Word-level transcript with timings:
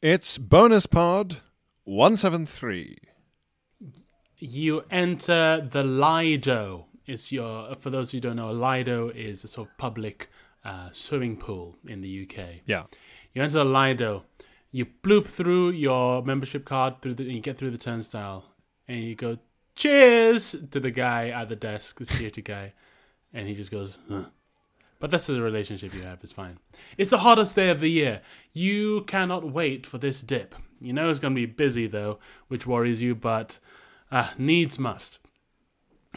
It's 0.00 0.38
bonus 0.38 0.86
pod 0.86 1.38
173. 1.82 2.98
You 4.36 4.84
enter 4.92 5.68
the 5.68 5.82
Lido. 5.82 6.86
It's 7.04 7.32
your 7.32 7.74
for 7.80 7.90
those 7.90 8.12
who 8.12 8.20
don't 8.20 8.36
know, 8.36 8.50
a 8.50 8.52
Lido 8.52 9.08
is 9.08 9.42
a 9.42 9.48
sort 9.48 9.68
of 9.68 9.76
public 9.76 10.28
uh, 10.64 10.90
swimming 10.92 11.36
pool 11.36 11.78
in 11.84 12.00
the 12.00 12.22
UK. 12.22 12.60
Yeah. 12.64 12.84
You 13.32 13.42
enter 13.42 13.54
the 13.54 13.64
Lido. 13.64 14.22
You 14.70 14.86
bloop 14.86 15.26
through 15.26 15.70
your 15.70 16.22
membership 16.22 16.64
card 16.64 17.02
through 17.02 17.14
the, 17.14 17.24
and 17.24 17.32
you 17.32 17.40
get 17.40 17.58
through 17.58 17.72
the 17.72 17.78
turnstile, 17.78 18.44
and 18.86 19.00
you 19.00 19.16
go 19.16 19.38
cheers 19.74 20.54
to 20.70 20.78
the 20.78 20.92
guy 20.92 21.30
at 21.30 21.48
the 21.48 21.56
desk, 21.56 21.98
the 21.98 22.04
security 22.04 22.42
guy, 22.42 22.72
and 23.34 23.48
he 23.48 23.54
just 23.54 23.72
goes. 23.72 23.98
Huh. 24.08 24.26
But 25.00 25.10
this 25.10 25.28
is 25.28 25.36
a 25.36 25.42
relationship 25.42 25.94
you 25.94 26.02
have. 26.02 26.18
It's 26.22 26.32
fine. 26.32 26.58
It's 26.96 27.10
the 27.10 27.18
hottest 27.18 27.54
day 27.54 27.70
of 27.70 27.80
the 27.80 27.90
year. 27.90 28.20
You 28.52 29.02
cannot 29.02 29.52
wait 29.52 29.86
for 29.86 29.98
this 29.98 30.20
dip. 30.20 30.54
You 30.80 30.92
know 30.92 31.10
it's 31.10 31.18
going 31.20 31.34
to 31.34 31.40
be 31.40 31.46
busy 31.46 31.86
though, 31.86 32.18
which 32.48 32.66
worries 32.66 33.00
you, 33.00 33.14
but 33.14 33.58
uh, 34.10 34.30
needs 34.38 34.78
must. 34.78 35.18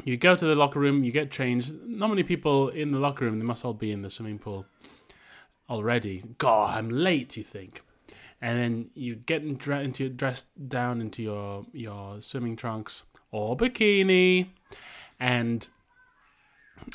You 0.03 0.17
go 0.17 0.35
to 0.35 0.45
the 0.45 0.55
locker 0.55 0.79
room, 0.79 1.03
you 1.03 1.11
get 1.11 1.31
changed. 1.31 1.75
Not 1.85 2.09
many 2.09 2.23
people 2.23 2.69
in 2.69 2.91
the 2.91 2.99
locker 2.99 3.25
room. 3.25 3.39
They 3.39 3.45
must 3.45 3.65
all 3.65 3.73
be 3.73 3.91
in 3.91 4.01
the 4.01 4.09
swimming 4.09 4.39
pool 4.39 4.65
already. 5.69 6.23
God, 6.37 6.77
I'm 6.77 6.89
late. 6.89 7.37
You 7.37 7.43
think, 7.43 7.83
and 8.41 8.57
then 8.57 8.89
you 8.93 9.15
get 9.15 9.43
into 9.43 10.09
dressed 10.09 10.47
down 10.69 11.01
into 11.01 11.21
your 11.21 11.65
your 11.73 12.21
swimming 12.21 12.55
trunks 12.55 13.03
or 13.31 13.55
bikini, 13.55 14.49
and 15.19 15.67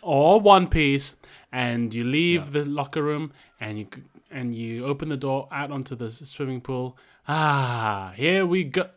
or 0.02 0.40
one 0.40 0.68
piece, 0.68 1.16
and 1.52 1.92
you 1.92 2.04
leave 2.04 2.52
the 2.52 2.64
locker 2.64 3.02
room 3.02 3.32
and 3.60 3.78
you 3.78 3.86
and 4.30 4.54
you 4.54 4.84
open 4.84 5.08
the 5.08 5.16
door 5.16 5.48
out 5.52 5.70
onto 5.70 5.94
the 5.94 6.10
swimming 6.10 6.60
pool. 6.60 6.98
Ah, 7.28 8.12
here 8.16 8.44
we 8.44 8.64
go. 8.64 8.88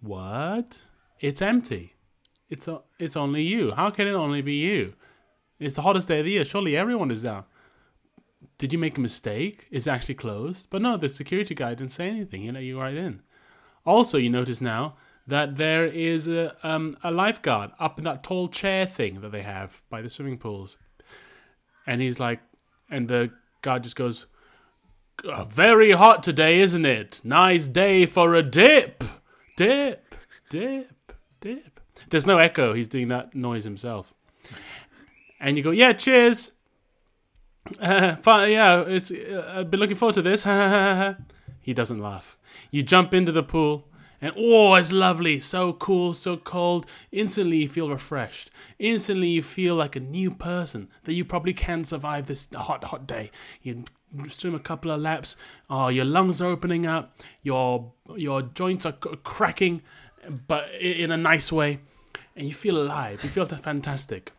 What? 0.00 0.84
It's 1.20 1.42
empty. 1.42 1.94
It's 2.48 2.68
o- 2.68 2.84
it's 2.98 3.16
only 3.16 3.42
you. 3.42 3.72
How 3.72 3.90
can 3.90 4.06
it 4.06 4.12
only 4.12 4.42
be 4.42 4.54
you? 4.54 4.94
It's 5.58 5.76
the 5.76 5.82
hottest 5.82 6.08
day 6.08 6.20
of 6.20 6.24
the 6.24 6.32
year. 6.32 6.44
Surely 6.44 6.76
everyone 6.76 7.10
is 7.10 7.22
down. 7.22 7.44
Did 8.58 8.72
you 8.72 8.78
make 8.78 8.96
a 8.96 9.00
mistake? 9.00 9.66
Is 9.70 9.86
it 9.86 9.90
actually 9.90 10.14
closed? 10.14 10.68
But 10.70 10.82
no, 10.82 10.96
the 10.96 11.08
security 11.08 11.54
guy 11.54 11.74
didn't 11.74 11.92
say 11.92 12.08
anything. 12.08 12.42
He 12.42 12.50
let 12.50 12.62
you 12.62 12.80
right 12.80 12.94
in. 12.94 13.22
Also, 13.84 14.18
you 14.18 14.30
notice 14.30 14.60
now 14.60 14.96
that 15.26 15.56
there 15.56 15.84
is 15.84 16.28
a 16.28 16.56
um, 16.66 16.96
a 17.02 17.10
lifeguard 17.10 17.72
up 17.78 17.98
in 17.98 18.04
that 18.04 18.22
tall 18.22 18.48
chair 18.48 18.86
thing 18.86 19.20
that 19.20 19.32
they 19.32 19.42
have 19.42 19.82
by 19.90 20.00
the 20.00 20.08
swimming 20.08 20.38
pools, 20.38 20.76
and 21.86 22.00
he's 22.00 22.20
like, 22.20 22.40
and 22.90 23.08
the 23.08 23.30
guard 23.62 23.82
just 23.82 23.96
goes, 23.96 24.26
"Uh, 25.24 25.44
"Very 25.44 25.92
hot 25.92 26.22
today, 26.22 26.60
isn't 26.60 26.86
it? 26.86 27.20
Nice 27.24 27.66
day 27.66 28.06
for 28.06 28.34
a 28.34 28.42
dip, 28.42 29.02
dip, 29.56 30.14
dip, 30.48 31.12
dip." 31.40 31.80
There's 32.10 32.26
no 32.26 32.38
echo. 32.38 32.72
He's 32.74 32.88
doing 32.88 33.08
that 33.08 33.34
noise 33.34 33.64
himself, 33.64 34.14
and 35.40 35.56
you 35.56 35.62
go, 35.62 35.70
"Yeah, 35.70 35.92
cheers." 35.92 36.52
Uh, 37.80 38.14
fine, 38.16 38.52
yeah, 38.52 38.82
it's, 38.86 39.10
uh, 39.10 39.54
I've 39.56 39.72
been 39.72 39.80
looking 39.80 39.96
forward 39.96 40.14
to 40.14 40.22
this. 40.22 40.44
he 41.62 41.74
doesn't 41.74 41.98
laugh. 41.98 42.38
You 42.70 42.84
jump 42.84 43.12
into 43.12 43.32
the 43.32 43.42
pool, 43.42 43.88
and 44.20 44.32
oh, 44.36 44.74
it's 44.74 44.92
lovely, 44.92 45.38
so 45.40 45.72
cool, 45.72 46.12
so 46.12 46.36
cold. 46.36 46.86
Instantly, 47.12 47.58
you 47.58 47.68
feel 47.68 47.90
refreshed. 47.90 48.50
Instantly, 48.78 49.28
you 49.28 49.42
feel 49.42 49.74
like 49.74 49.96
a 49.96 50.00
new 50.00 50.30
person 50.30 50.88
that 51.04 51.14
you 51.14 51.24
probably 51.24 51.54
can 51.54 51.84
survive 51.84 52.26
this 52.26 52.48
hot, 52.54 52.84
hot 52.84 53.06
day. 53.06 53.30
You 53.62 53.84
swim 54.28 54.54
a 54.54 54.60
couple 54.60 54.90
of 54.90 55.00
laps. 55.00 55.36
Oh, 55.68 55.88
your 55.88 56.04
lungs 56.04 56.40
are 56.40 56.50
opening 56.50 56.86
up. 56.86 57.18
Your 57.42 57.92
your 58.16 58.42
joints 58.42 58.86
are 58.86 58.92
cracking, 58.92 59.82
but 60.46 60.72
in 60.80 61.10
a 61.10 61.16
nice 61.16 61.52
way, 61.52 61.80
and 62.34 62.46
you 62.46 62.54
feel 62.54 62.78
alive. 62.78 63.22
You 63.22 63.30
feel 63.30 63.46
fantastic 63.46 64.32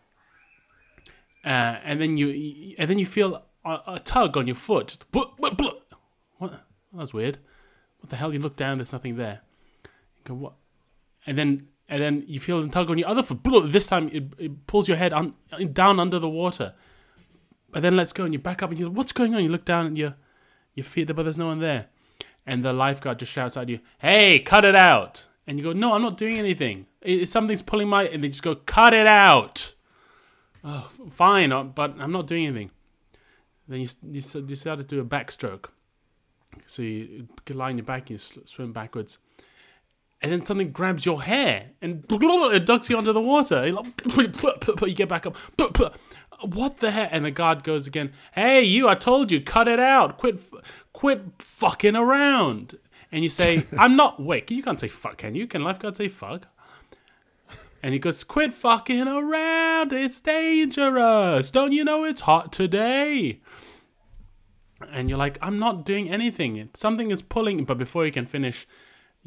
uh, 1.48 1.80
and 1.86 2.02
then 2.02 2.18
you 2.18 2.76
and 2.78 2.90
then 2.90 3.00
you 3.00 3.06
feel 3.06 3.46
a, 3.64 3.80
a 3.88 4.00
tug 4.00 4.36
on 4.36 4.48
your 4.48 4.56
foot. 4.56 4.98
What? 5.12 5.32
That 6.52 6.60
was 6.92 7.14
weird. 7.14 7.38
What 8.00 8.10
the 8.10 8.18
hell? 8.18 8.34
You 8.34 8.40
look 8.40 8.58
down. 8.58 8.80
There's 8.80 8.92
nothing 8.92 9.16
there. 9.16 9.42
You 10.30 10.36
what? 10.36 10.54
And 11.26 11.38
then 11.38 11.68
and 11.90 12.02
then 12.02 12.24
you 12.28 12.40
feel 12.40 12.62
the 12.62 12.68
tug 12.68 12.90
on 12.90 12.98
your 12.98 13.08
other 13.08 13.24
foot. 13.24 13.40
This 13.72 13.88
time 13.88 14.10
it, 14.12 14.24
it 14.38 14.68
pulls 14.68 14.88
your 14.88 14.98
head 14.98 15.14
un, 15.14 15.34
down 15.74 16.00
under 16.00 16.20
the 16.20 16.30
water. 16.30 16.74
But 17.72 17.82
then 17.82 17.96
let's 17.96 18.14
go 18.14 18.24
and 18.24 18.34
you 18.34 18.40
back 18.40 18.64
up 18.64 18.70
and 18.70 18.80
you 18.80 18.86
go 18.88 18.92
what's 18.92 19.12
going 19.12 19.36
on? 19.36 19.44
You 19.44 19.50
look 19.50 19.66
down 19.66 19.86
and 19.86 19.98
you 19.98 20.14
you 20.74 20.84
feel 20.84 21.06
but 21.06 21.24
there's 21.24 21.38
no 21.38 21.48
one 21.48 21.60
there. 21.60 21.88
And 22.46 22.64
the 22.64 22.72
lifeguard 22.72 23.20
just 23.20 23.32
shouts 23.32 23.58
at 23.58 23.68
you, 23.68 23.80
"Hey, 24.00 24.40
cut 24.40 24.64
it 24.64 24.76
out!" 24.76 25.28
And 25.46 25.58
you 25.58 25.64
go, 25.64 25.74
"No, 25.74 25.94
I'm 25.94 26.02
not 26.02 26.18
doing 26.18 26.38
anything. 26.38 26.86
It, 27.02 27.28
something's 27.28 27.62
pulling 27.62 27.90
my." 27.90 28.04
And 28.04 28.24
they 28.24 28.30
just 28.30 28.44
go, 28.44 28.56
"Cut 28.56 28.94
it 28.94 29.08
out." 29.08 29.74
oh, 30.64 30.90
fine, 31.12 31.52
uh, 31.52 31.64
but 31.64 31.96
I'm 32.00 32.12
not 32.12 32.28
doing 32.28 32.46
anything. 32.46 32.72
Then 33.68 33.82
you, 33.82 33.88
you 34.12 34.20
s- 34.20 34.34
decide 34.34 34.78
to 34.80 34.84
do 34.84 35.00
a 35.00 35.06
backstroke. 35.06 35.66
So 36.66 36.82
you 36.82 37.28
on 37.60 37.78
your 37.78 37.86
back 37.86 38.10
and 38.10 38.12
you 38.12 38.44
swim 38.46 38.74
backwards. 38.74 39.20
And 40.22 40.32
then 40.32 40.46
something 40.46 40.72
grabs 40.72 41.06
your 41.06 41.22
hair 41.22 41.72
and 41.82 42.04
it 42.10 42.66
ducks 42.66 42.90
you 42.90 42.98
under 42.98 43.14
the 43.14 43.22
water. 43.22 43.66
You 44.18 44.94
get 44.94 45.10
back 45.10 45.26
up. 45.26 45.38
What 46.42 46.78
the 46.78 46.92
heck? 46.92 47.10
And 47.12 47.26
the 47.26 47.32
guard 47.32 47.64
goes 47.64 47.88
again. 47.88 48.14
Hey, 48.34 48.64
you! 48.64 48.88
I 48.88 48.96
told 48.96 49.32
you, 49.32 49.42
cut 49.42 49.68
it 49.68 49.80
out. 49.80 50.18
Quit, 50.18 50.40
quit 50.94 51.22
fucking 51.40 51.96
around. 51.96 52.78
And 53.12 53.24
you 53.24 53.30
say, 53.30 53.66
I'm 53.78 53.96
not. 53.96 54.22
Wait, 54.22 54.50
you 54.52 54.64
can't 54.64 54.80
say 54.80 54.88
fuck, 54.88 55.18
can 55.18 55.36
you? 55.36 55.48
Can 55.48 55.64
lifeguard 55.64 55.96
say 55.96 56.08
fuck? 56.10 56.48
And 57.84 57.94
he 57.94 58.00
goes, 58.00 58.24
Quit 58.24 58.54
fucking 58.54 59.08
around. 59.08 59.94
It's 59.94 60.20
dangerous. 60.20 61.52
Don't 61.52 61.72
you 61.72 61.84
know 61.84 62.04
it's 62.04 62.22
hot 62.22 62.52
today? 62.52 63.40
And 64.92 65.10
you're 65.10 65.18
like, 65.18 65.38
I'm 65.42 65.60
not 65.60 65.86
doing 65.86 66.10
anything. 66.10 66.70
Something 66.74 67.12
is 67.12 67.22
pulling. 67.22 67.66
But 67.66 67.78
before 67.78 68.06
you 68.06 68.12
can 68.12 68.26
finish 68.26 68.68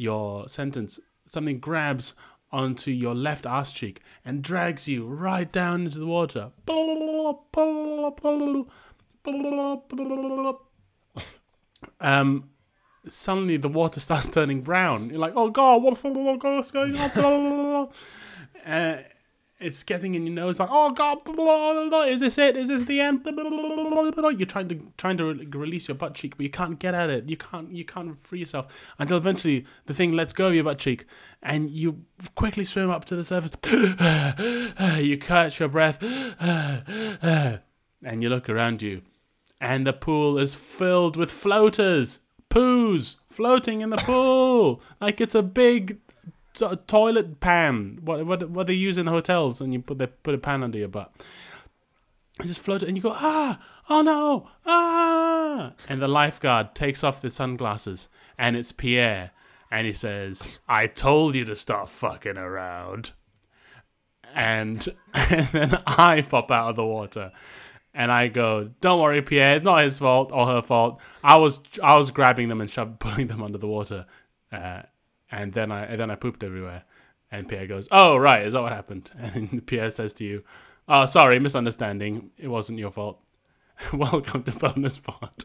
your 0.00 0.48
sentence, 0.48 0.98
something 1.26 1.58
grabs 1.58 2.14
onto 2.52 2.90
your 2.90 3.14
left 3.14 3.46
ass 3.46 3.72
cheek 3.72 4.00
and 4.24 4.42
drags 4.42 4.88
you 4.88 5.06
right 5.06 5.52
down 5.52 5.84
into 5.84 5.98
the 5.98 6.06
water. 6.06 6.50
Um, 12.00 12.50
suddenly 13.08 13.56
the 13.56 13.68
water 13.68 14.00
starts 14.00 14.28
turning 14.36 14.62
brown. 14.62 15.10
You're 15.10 15.18
like, 15.18 15.34
oh 15.36 15.50
god, 15.50 15.82
what 15.82 15.94
the 15.94 16.00
fuck 16.00 16.44
what's 16.44 16.70
going 16.70 16.96
on? 16.96 17.88
uh, 18.66 19.02
it's 19.60 19.82
getting 19.82 20.14
in 20.14 20.26
your 20.26 20.34
nose. 20.34 20.58
Like, 20.58 20.70
oh 20.72 20.90
god, 20.90 21.18
is 22.08 22.20
this 22.20 22.38
it? 22.38 22.56
Is 22.56 22.68
this 22.68 22.82
the 22.84 23.00
end? 23.00 23.20
You're 23.24 24.46
trying 24.46 24.68
to 24.68 24.80
trying 24.96 25.16
to 25.18 25.24
re- 25.26 25.46
release 25.46 25.88
your 25.88 25.96
butt 25.96 26.14
cheek, 26.14 26.36
but 26.36 26.44
you 26.44 26.50
can't 26.50 26.78
get 26.78 26.94
at 26.94 27.10
it. 27.10 27.28
You 27.28 27.36
can't 27.36 27.70
you 27.72 27.84
can't 27.84 28.16
free 28.18 28.40
yourself 28.40 28.66
until 28.98 29.16
eventually 29.16 29.66
the 29.86 29.94
thing 29.94 30.12
lets 30.12 30.32
go 30.32 30.48
of 30.48 30.54
your 30.54 30.64
butt 30.64 30.78
cheek, 30.78 31.04
and 31.42 31.70
you 31.70 32.04
quickly 32.34 32.64
swim 32.64 32.90
up 32.90 33.04
to 33.06 33.16
the 33.16 33.24
surface. 33.24 33.52
you 34.98 35.18
catch 35.18 35.60
your 35.60 35.68
breath, 35.68 36.02
and 36.02 37.60
you 38.22 38.28
look 38.28 38.48
around 38.48 38.82
you, 38.82 39.02
and 39.60 39.86
the 39.86 39.92
pool 39.92 40.38
is 40.38 40.54
filled 40.54 41.16
with 41.16 41.30
floaters 41.30 42.20
poos 42.50 43.18
floating 43.28 43.80
in 43.80 43.90
the 43.90 43.96
pool 43.98 44.82
like 45.00 45.20
it's 45.20 45.36
a 45.36 45.42
big 45.42 45.98
t- 46.54 46.76
toilet 46.86 47.40
pan. 47.40 47.98
What 48.02 48.26
what 48.26 48.50
what 48.50 48.66
they 48.66 48.74
use 48.74 48.98
in 48.98 49.06
the 49.06 49.12
hotels, 49.12 49.60
and 49.60 49.72
you 49.72 49.80
put 49.80 49.98
they 49.98 50.06
put 50.06 50.34
a 50.34 50.38
pan 50.38 50.62
under 50.62 50.78
your 50.78 50.88
butt. 50.88 51.12
It 52.40 52.46
just 52.46 52.60
floated, 52.60 52.88
and 52.88 52.96
you 52.96 53.02
go 53.02 53.12
ah 53.14 53.60
oh 53.88 54.02
no 54.02 54.48
ah, 54.66 55.72
and 55.88 56.00
the 56.00 56.08
lifeguard 56.08 56.74
takes 56.74 57.04
off 57.04 57.22
the 57.22 57.30
sunglasses, 57.30 58.08
and 58.38 58.56
it's 58.56 58.72
Pierre, 58.72 59.32
and 59.70 59.86
he 59.86 59.92
says, 59.92 60.58
"I 60.68 60.86
told 60.86 61.34
you 61.34 61.44
to 61.44 61.56
stop 61.56 61.88
fucking 61.88 62.38
around." 62.38 63.12
And, 64.32 64.86
and 65.14 65.46
then 65.48 65.82
I 65.88 66.22
pop 66.22 66.52
out 66.52 66.70
of 66.70 66.76
the 66.76 66.86
water 66.86 67.32
and 67.94 68.12
I 68.12 68.28
go, 68.28 68.70
"Don't 68.80 69.00
worry, 69.00 69.22
Pierre. 69.22 69.56
It's 69.56 69.64
not 69.64 69.82
his 69.82 69.98
fault 69.98 70.30
or 70.32 70.46
her 70.46 70.62
fault. 70.62 71.00
I 71.24 71.36
was 71.36 71.60
I 71.82 71.96
was 71.96 72.10
grabbing 72.10 72.48
them 72.48 72.60
and 72.60 72.70
shoving, 72.70 72.94
pulling 72.98 73.26
them 73.26 73.42
under 73.42 73.58
the 73.58 73.66
water, 73.66 74.06
uh, 74.52 74.82
and 75.30 75.52
then 75.52 75.70
I 75.72 75.84
and 75.84 76.00
then 76.00 76.10
I 76.10 76.14
pooped 76.16 76.42
everywhere." 76.42 76.84
And 77.32 77.48
Pierre 77.48 77.66
goes, 77.66 77.88
"Oh, 77.90 78.16
right, 78.16 78.44
is 78.44 78.54
that 78.54 78.62
what 78.62 78.72
happened?" 78.72 79.10
And 79.18 79.66
Pierre 79.66 79.90
says 79.90 80.14
to 80.14 80.24
you, 80.24 80.44
"Oh, 80.88 81.06
sorry, 81.06 81.38
misunderstanding. 81.38 82.30
It 82.36 82.48
wasn't 82.48 82.78
your 82.78 82.90
fault. 82.90 83.20
Welcome 83.92 84.42
to 84.44 84.52
bonus 84.52 84.98
part." 84.98 85.44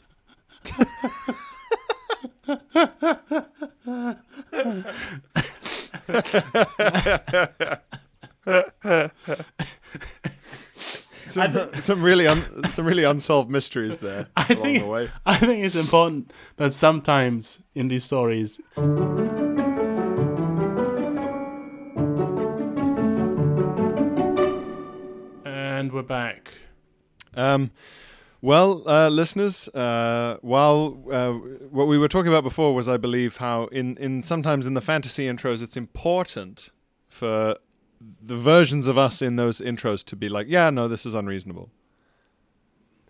some, 11.27 11.69
some 11.79 12.03
really 12.03 12.27
un, 12.27 12.69
some 12.69 12.85
really 12.85 13.03
unsolved 13.03 13.49
mysteries 13.49 13.97
there 13.97 14.27
I 14.35 14.47
along 14.49 14.63
think 14.63 14.83
the 14.83 14.89
way. 14.89 15.11
I 15.25 15.37
think 15.37 15.65
it's 15.65 15.75
important 15.75 16.31
that 16.57 16.73
sometimes 16.73 17.59
in 17.73 17.87
these 17.87 18.03
stories. 18.03 18.59
We're 25.95 26.01
back. 26.03 26.53
Um, 27.35 27.71
well, 28.41 28.87
uh, 28.87 29.09
listeners, 29.09 29.67
uh, 29.69 30.37
while 30.41 31.01
uh, 31.09 31.31
what 31.31 31.87
we 31.87 31.97
were 31.97 32.09
talking 32.09 32.27
about 32.27 32.43
before 32.43 32.75
was, 32.75 32.87
I 32.87 32.97
believe, 32.97 33.37
how 33.37 33.65
in, 33.67 33.97
in 33.97 34.21
sometimes 34.21 34.67
in 34.67 34.73
the 34.73 34.81
fantasy 34.81 35.25
intros, 35.25 35.63
it's 35.63 35.77
important 35.77 36.69
for 37.07 37.57
the 38.21 38.35
versions 38.35 38.87
of 38.87 38.97
us 38.97 39.21
in 39.21 39.37
those 39.37 39.61
intros 39.61 40.03
to 40.05 40.15
be 40.15 40.29
like, 40.29 40.47
yeah, 40.49 40.69
no, 40.69 40.87
this 40.87 41.05
is 41.05 41.13
unreasonable. 41.13 41.71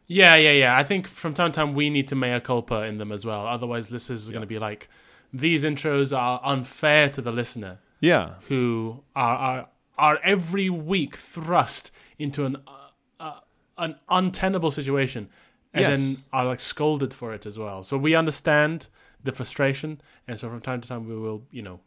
Yeah, 0.08 0.36
yeah, 0.36 0.52
yeah. 0.52 0.78
I 0.78 0.84
think 0.84 1.08
from 1.08 1.34
time 1.34 1.52
to 1.52 1.56
time 1.56 1.74
we 1.74 1.90
need 1.90 2.08
to 2.10 2.16
mea 2.16 2.40
culpa 2.40 2.84
in 2.84 3.00
them 3.00 3.12
as 3.12 3.26
well. 3.26 3.48
Otherwise, 3.48 3.90
listeners 3.90 4.30
are 4.30 4.32
going 4.32 4.42
to 4.42 4.48
be 4.48 4.60
like, 4.60 4.88
these 5.34 5.66
intros 5.66 6.16
are 6.16 6.40
unfair 6.44 7.10
to 7.10 7.22
the 7.22 7.32
listener 7.32 7.80
Yeah, 8.00 8.36
who 8.48 9.04
are 9.16 9.38
are, 9.38 9.68
are 9.97 10.19
every 10.24 10.69
week 10.69 11.15
thrust 11.15 11.92
into 12.19 12.45
an 12.45 12.57
uh, 12.68 12.89
uh, 13.19 13.39
an 13.77 13.95
untenable 14.09 14.71
situation 14.71 15.30
and 15.74 15.81
Yes. 15.83 16.00
then 16.15 16.24
are 16.31 16.45
like 16.45 16.59
scolded 16.62 17.13
for 17.13 17.33
it 17.33 17.45
as 17.45 17.59
well. 17.59 17.83
So 17.83 17.97
we 17.97 18.15
understand 18.15 18.88
the 19.24 19.31
frustration, 19.33 20.00
and 20.27 20.39
so 20.39 20.50
from 20.50 20.62
time 20.62 20.80
to 20.81 20.88
time 20.88 21.07
we 21.07 21.15
will, 21.18 21.44
you 21.51 21.62
know, 21.62 21.80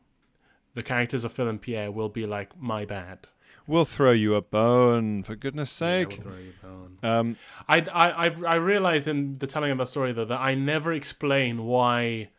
the 0.75 0.83
characters 0.83 1.25
of 1.25 1.33
Phil 1.33 1.49
and 1.49 1.61
Pierre 1.61 1.91
will 1.91 2.09
be 2.09 2.27
like, 2.27 2.59
"My 2.61 2.85
bad." 2.85 3.29
we'll 3.67 3.85
throw 3.85 4.13
you 4.13 4.35
a 4.35 4.41
bone 4.41 5.23
for 5.23 5.37
goodness 5.37 5.71
Yeah, 5.81 5.89
sake. 6.01 6.09
we'll 6.09 6.17
throw 6.19 6.37
you 6.39 6.55
a 6.63 6.67
bone. 6.67 6.99
um, 7.03 7.37
I, 7.69 7.81
I, 7.81 8.27
I, 8.29 8.35
I 8.47 8.55
realize 8.55 9.07
in 9.07 9.39
the 9.39 9.47
telling 9.47 9.71
of 9.71 9.77
the 9.79 9.85
story 9.85 10.13
though 10.13 10.25
that 10.25 10.41
I 10.41 10.55
never 10.55 10.93
explain 10.95 11.65
why 11.65 12.31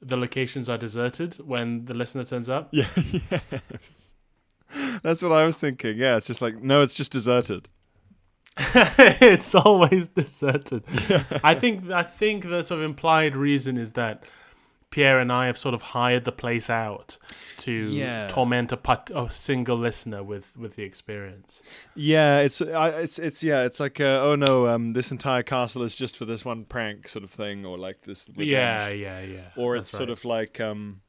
the 0.00 0.16
locations 0.16 0.68
are 0.68 0.78
deserted 0.78 1.34
when 1.36 1.86
the 1.86 1.94
listener 1.94 2.22
turns 2.22 2.48
up. 2.48 2.68
yeah, 2.72 2.86
yes, 2.96 4.05
that's 5.02 5.22
what 5.22 5.32
I 5.32 5.44
was 5.46 5.56
thinking. 5.56 5.96
Yeah, 5.96 6.16
it's 6.16 6.26
just 6.26 6.42
like, 6.42 6.62
no, 6.62 6.82
it's 6.82 6.94
just 6.94 7.12
deserted. 7.12 7.68
it's 8.58 9.54
always 9.54 10.08
deserted. 10.08 10.82
I 11.44 11.54
think 11.54 11.90
I 11.90 12.02
think 12.02 12.44
the 12.48 12.62
sort 12.62 12.80
of 12.80 12.84
implied 12.86 13.36
reason 13.36 13.76
is 13.76 13.92
that 13.92 14.24
Pierre 14.90 15.18
and 15.20 15.30
I 15.30 15.44
have 15.46 15.58
sort 15.58 15.74
of 15.74 15.82
hired 15.82 16.24
the 16.24 16.32
place 16.32 16.70
out 16.70 17.18
to 17.58 17.70
Yeah. 17.72 18.28
torment 18.28 18.72
a, 18.72 18.78
part- 18.78 19.10
a 19.14 19.28
single 19.30 19.76
listener 19.76 20.22
with 20.22 20.56
with 20.56 20.76
the 20.76 20.84
experience. 20.84 21.62
Yeah, 21.94 22.38
it's 22.40 22.62
I, 22.62 22.88
it's 22.90 23.18
it's 23.18 23.44
yeah, 23.44 23.64
it's 23.64 23.78
like 23.78 24.00
uh, 24.00 24.20
oh 24.22 24.36
no, 24.36 24.68
um, 24.68 24.94
this 24.94 25.10
entire 25.10 25.42
castle 25.42 25.82
is 25.82 25.94
just 25.94 26.16
for 26.16 26.24
this 26.24 26.42
one 26.42 26.64
prank 26.64 27.08
sort 27.08 27.24
of 27.24 27.30
thing, 27.30 27.66
or 27.66 27.76
like 27.76 28.02
this. 28.02 28.26
revenge. 28.28 28.48
Yeah, 28.48 28.88
yeah, 28.88 29.20
yeah. 29.20 29.48
or 29.56 29.76
it's 29.76 29.90
sort 29.90 30.08
of 30.08 30.24
like 30.24 30.60
um, 30.60 31.02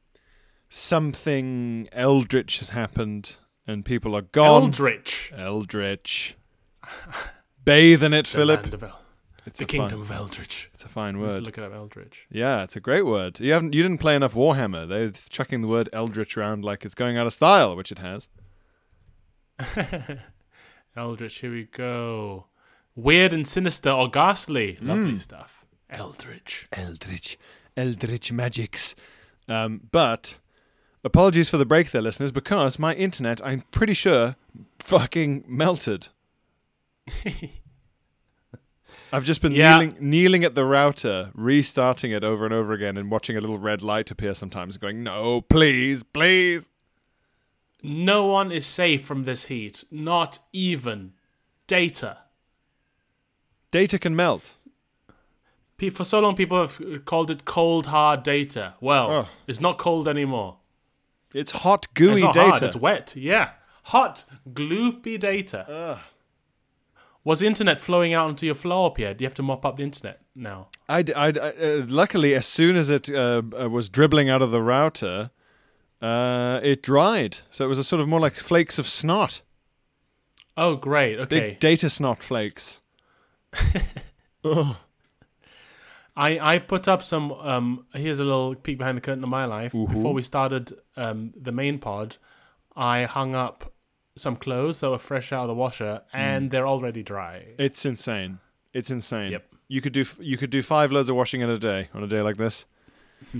something 0.68 1.88
eldritch 1.92 2.58
has 2.58 2.70
happened 2.70 3.36
and 3.68 3.84
people 3.84 4.16
are 4.16 4.22
gone. 4.22 4.62
Eldritch, 4.64 5.32
eldritch. 5.36 6.34
Bathe 7.64 8.02
in 8.02 8.12
it, 8.14 8.26
the 8.26 8.30
Philip. 8.36 8.82
El- 8.82 9.00
It's 9.46 9.58
the 9.60 9.64
a 9.64 9.68
kingdom 9.68 9.90
Fine, 9.90 10.00
of 10.00 10.10
Eldritch. 10.10 10.70
it's 10.74 10.84
a 10.84 10.88
fine 10.88 11.20
word. 11.20 11.42
Look 11.44 11.58
it 11.58 11.64
up, 11.64 11.72
Eldritch. 11.72 12.26
Yeah, 12.30 12.62
it's 12.64 12.76
a 12.76 12.80
great 12.80 13.06
word. 13.06 13.38
You 13.40 13.52
haven't. 13.52 13.74
You 13.74 13.82
didn't 13.82 13.98
play 13.98 14.16
enough 14.16 14.34
Warhammer. 14.34 14.88
They're 14.88 15.10
chucking 15.10 15.62
the 15.62 15.68
word 15.68 15.88
eldritch 15.92 16.36
around 16.36 16.64
like 16.64 16.84
it's 16.84 16.94
going 16.94 17.16
out 17.16 17.26
of 17.26 17.32
style, 17.32 17.76
which 17.76 17.92
it 17.92 17.98
has. 17.98 18.28
Eldritch, 20.96 21.36
here 21.40 21.52
we 21.52 21.64
go. 21.64 22.46
Weird 22.96 23.32
and 23.32 23.46
sinister 23.46 23.90
or 23.90 24.08
ghastly. 24.10 24.78
Lovely 24.80 25.12
Mm. 25.12 25.20
stuff. 25.20 25.64
Eldritch. 25.90 26.66
Eldritch, 26.72 27.38
eldritch 27.76 28.32
magics. 28.32 28.94
Um, 29.48 29.80
but 29.90 30.38
apologies 31.04 31.48
for 31.48 31.56
the 31.56 31.64
break 31.66 31.90
there, 31.90 32.02
listeners, 32.02 32.32
because 32.32 32.78
my 32.78 32.94
internet, 32.94 33.40
I'm 33.44 33.62
pretty 33.70 33.94
sure, 33.94 34.36
fucking 34.78 35.44
melted. 35.46 36.08
I've 39.12 39.24
just 39.24 39.40
been 39.40 39.52
Yeah. 39.52 39.78
kneeling, 39.78 39.96
kneeling 40.00 40.44
at 40.44 40.54
the 40.54 40.64
router, 40.66 41.30
restarting 41.34 42.12
it 42.12 42.22
over 42.24 42.44
and 42.44 42.52
over 42.52 42.72
again, 42.74 42.96
and 42.98 43.10
watching 43.10 43.36
a 43.36 43.40
little 43.40 43.58
red 43.58 43.82
light 43.82 44.10
appear 44.10 44.34
sometimes, 44.34 44.76
going, 44.76 45.02
"No, 45.02 45.40
please, 45.40 46.02
please." 46.02 46.68
No 47.82 48.26
one 48.26 48.52
is 48.52 48.66
safe 48.66 49.04
from 49.06 49.24
this 49.24 49.44
heat. 49.46 49.84
Not 49.90 50.40
even 50.52 51.14
data. 51.66 52.18
Data 53.70 53.98
can 53.98 54.14
melt. 54.16 54.56
For 55.92 56.04
so 56.04 56.18
long, 56.20 56.34
people 56.34 56.58
have 56.60 57.04
called 57.04 57.30
it 57.30 57.44
cold, 57.44 57.86
hard 57.86 58.24
data. 58.24 58.74
Well, 58.80 59.10
Oh. 59.10 59.28
it's 59.46 59.60
not 59.60 59.78
cold 59.78 60.08
anymore. 60.08 60.56
It's 61.34 61.50
hot, 61.50 61.86
gooey 61.94 62.22
it's 62.22 62.22
data. 62.22 62.40
hard. 62.50 62.62
It's 62.62 62.76
wet. 62.76 63.14
Yeah, 63.16 63.50
hot, 63.84 64.24
gloopy 64.50 65.18
data. 65.18 66.00
Was 67.24 67.40
the 67.40 67.46
internet 67.46 67.78
flowing 67.78 68.14
out 68.14 68.28
onto 68.28 68.46
your 68.46 68.54
floor, 68.54 68.94
Pierre? 68.94 69.12
Do 69.12 69.22
you 69.22 69.26
have 69.26 69.34
to 69.34 69.42
mop 69.42 69.66
up 69.66 69.76
the 69.76 69.82
internet 69.82 70.22
now? 70.34 70.68
I, 70.88 71.04
I, 71.14 71.28
uh, 71.30 71.84
luckily, 71.86 72.34
as 72.34 72.46
soon 72.46 72.76
as 72.76 72.88
it 72.88 73.10
uh, 73.10 73.42
uh, 73.60 73.68
was 73.68 73.90
dribbling 73.90 74.30
out 74.30 74.40
of 74.40 74.50
the 74.50 74.62
router, 74.62 75.30
uh, 76.00 76.60
it 76.62 76.82
dried. 76.82 77.38
So 77.50 77.64
it 77.66 77.68
was 77.68 77.78
a 77.78 77.84
sort 77.84 78.00
of 78.00 78.08
more 78.08 78.20
like 78.20 78.34
flakes 78.34 78.78
of 78.78 78.86
snot, 78.86 79.42
Oh, 80.56 80.74
great. 80.74 81.20
Okay. 81.20 81.40
big 81.50 81.60
data 81.60 81.88
snot 81.88 82.18
flakes. 82.18 82.80
Ugh. 84.44 84.76
I, 86.18 86.54
I 86.54 86.58
put 86.58 86.88
up 86.88 87.02
some. 87.02 87.30
Um, 87.32 87.86
here's 87.94 88.18
a 88.18 88.24
little 88.24 88.54
peek 88.56 88.76
behind 88.78 88.96
the 88.96 89.00
curtain 89.00 89.22
of 89.22 89.30
my 89.30 89.44
life. 89.44 89.74
Ooh-hoo. 89.74 89.94
Before 89.94 90.12
we 90.12 90.22
started 90.22 90.72
um, 90.96 91.32
the 91.40 91.52
main 91.52 91.78
pod, 91.78 92.16
I 92.74 93.04
hung 93.04 93.34
up 93.36 93.72
some 94.16 94.34
clothes 94.36 94.80
that 94.80 94.90
were 94.90 94.98
fresh 94.98 95.32
out 95.32 95.42
of 95.42 95.48
the 95.48 95.54
washer, 95.54 96.02
and 96.12 96.50
they're 96.50 96.66
already 96.66 97.02
dry. 97.04 97.54
It's 97.58 97.86
insane. 97.86 98.40
It's 98.74 98.90
insane. 98.90 99.30
Yep. 99.32 99.44
You 99.68 99.80
could 99.80 99.92
do 99.92 100.04
you 100.20 100.36
could 100.36 100.50
do 100.50 100.62
five 100.62 100.90
loads 100.92 101.08
of 101.08 101.14
washing 101.16 101.40
in 101.40 101.50
a 101.50 101.58
day 101.58 101.88
on 101.94 102.02
a 102.02 102.06
day 102.08 102.20
like 102.22 102.36
this. 102.36 102.66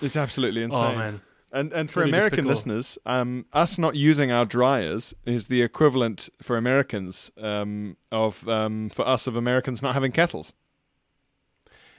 it's 0.00 0.16
absolutely 0.16 0.62
insane. 0.62 0.84
Oh 0.84 0.96
man, 0.96 1.20
And 1.52 1.72
and 1.72 1.90
for 1.90 2.00
Really 2.00 2.10
American 2.10 2.44
despicable. 2.46 2.50
listeners, 2.50 2.98
um, 3.06 3.46
us 3.52 3.78
not 3.78 3.94
using 3.94 4.30
our 4.32 4.44
dryers 4.44 5.14
is 5.24 5.46
the 5.48 5.62
equivalent 5.62 6.28
for 6.42 6.56
Americans 6.56 7.30
um, 7.38 7.96
of 8.12 8.46
um, 8.48 8.90
for 8.90 9.06
us 9.06 9.26
of 9.26 9.36
Americans 9.36 9.82
not 9.82 9.94
having 9.94 10.12
kettles. 10.12 10.54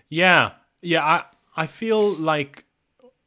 Yeah, 0.10 0.52
yeah. 0.82 1.04
I 1.04 1.24
I 1.58 1.66
feel 1.68 2.14
like 2.14 2.64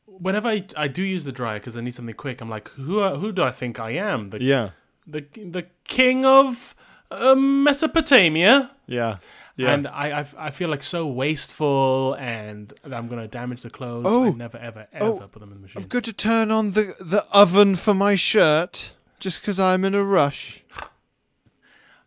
whenever 0.07 0.49
I, 0.49 0.65
I 0.77 0.89
do 0.89 1.03
use 1.03 1.25
the 1.25 1.33
dryer 1.33 1.59
because 1.59 1.77
I 1.77 1.81
need 1.81 1.95
something 1.95 2.15
quick, 2.15 2.41
I'm 2.41 2.51
like, 2.51 2.69
who 2.71 3.01
are, 3.01 3.17
who 3.17 3.33
do 3.33 3.43
I 3.43 3.51
think 3.51 3.79
I 3.81 3.91
am? 3.93 4.29
The 4.31 4.43
Yeah, 4.43 4.71
the 5.07 5.21
the 5.35 5.67
king 5.85 6.25
of 6.25 6.75
uh, 7.11 7.35
Mesopotamia. 7.35 8.71
yeah, 8.87 9.17
yeah. 9.57 9.73
And 9.73 9.89
I, 9.89 10.21
I, 10.21 10.27
I 10.39 10.51
feel 10.51 10.69
like 10.69 10.83
so 10.83 11.07
wasteful, 11.07 12.15
and 12.19 12.73
I'm 12.85 13.09
gonna 13.09 13.29
damage 13.29 13.63
the 13.63 13.71
clothes. 13.71 14.05
Oh. 14.09 14.27
I 14.27 14.31
never, 14.31 14.59
ever, 14.59 14.87
ever 14.93 15.05
Oh. 15.05 15.19
put 15.29 15.41
them 15.41 15.51
in 15.53 15.57
the 15.57 15.63
machine. 15.63 15.83
I've 15.83 15.89
got 15.89 16.05
to 16.05 16.13
turn 16.13 16.51
on 16.51 16.73
the 16.73 16.95
the 17.01 17.25
oven 17.33 17.77
for 17.77 17.95
my 17.95 18.15
shirt 18.15 18.93
just 19.21 19.41
because 19.41 19.59
I'm 19.59 19.85
in 19.85 19.95
a 19.95 20.05
rush. 20.05 20.63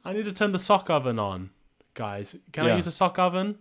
I 0.03 0.13
need 0.13 0.25
to 0.25 0.31
turn 0.33 0.51
the 0.51 0.59
sock 0.59 0.89
oven 0.89 1.19
on, 1.19 1.51
guys. 1.93 2.35
Can 2.51 2.65
Yeah. 2.65 2.73
I 2.73 2.75
use 2.77 2.87
a 2.87 2.91
sock 2.91 3.19
oven? 3.19 3.57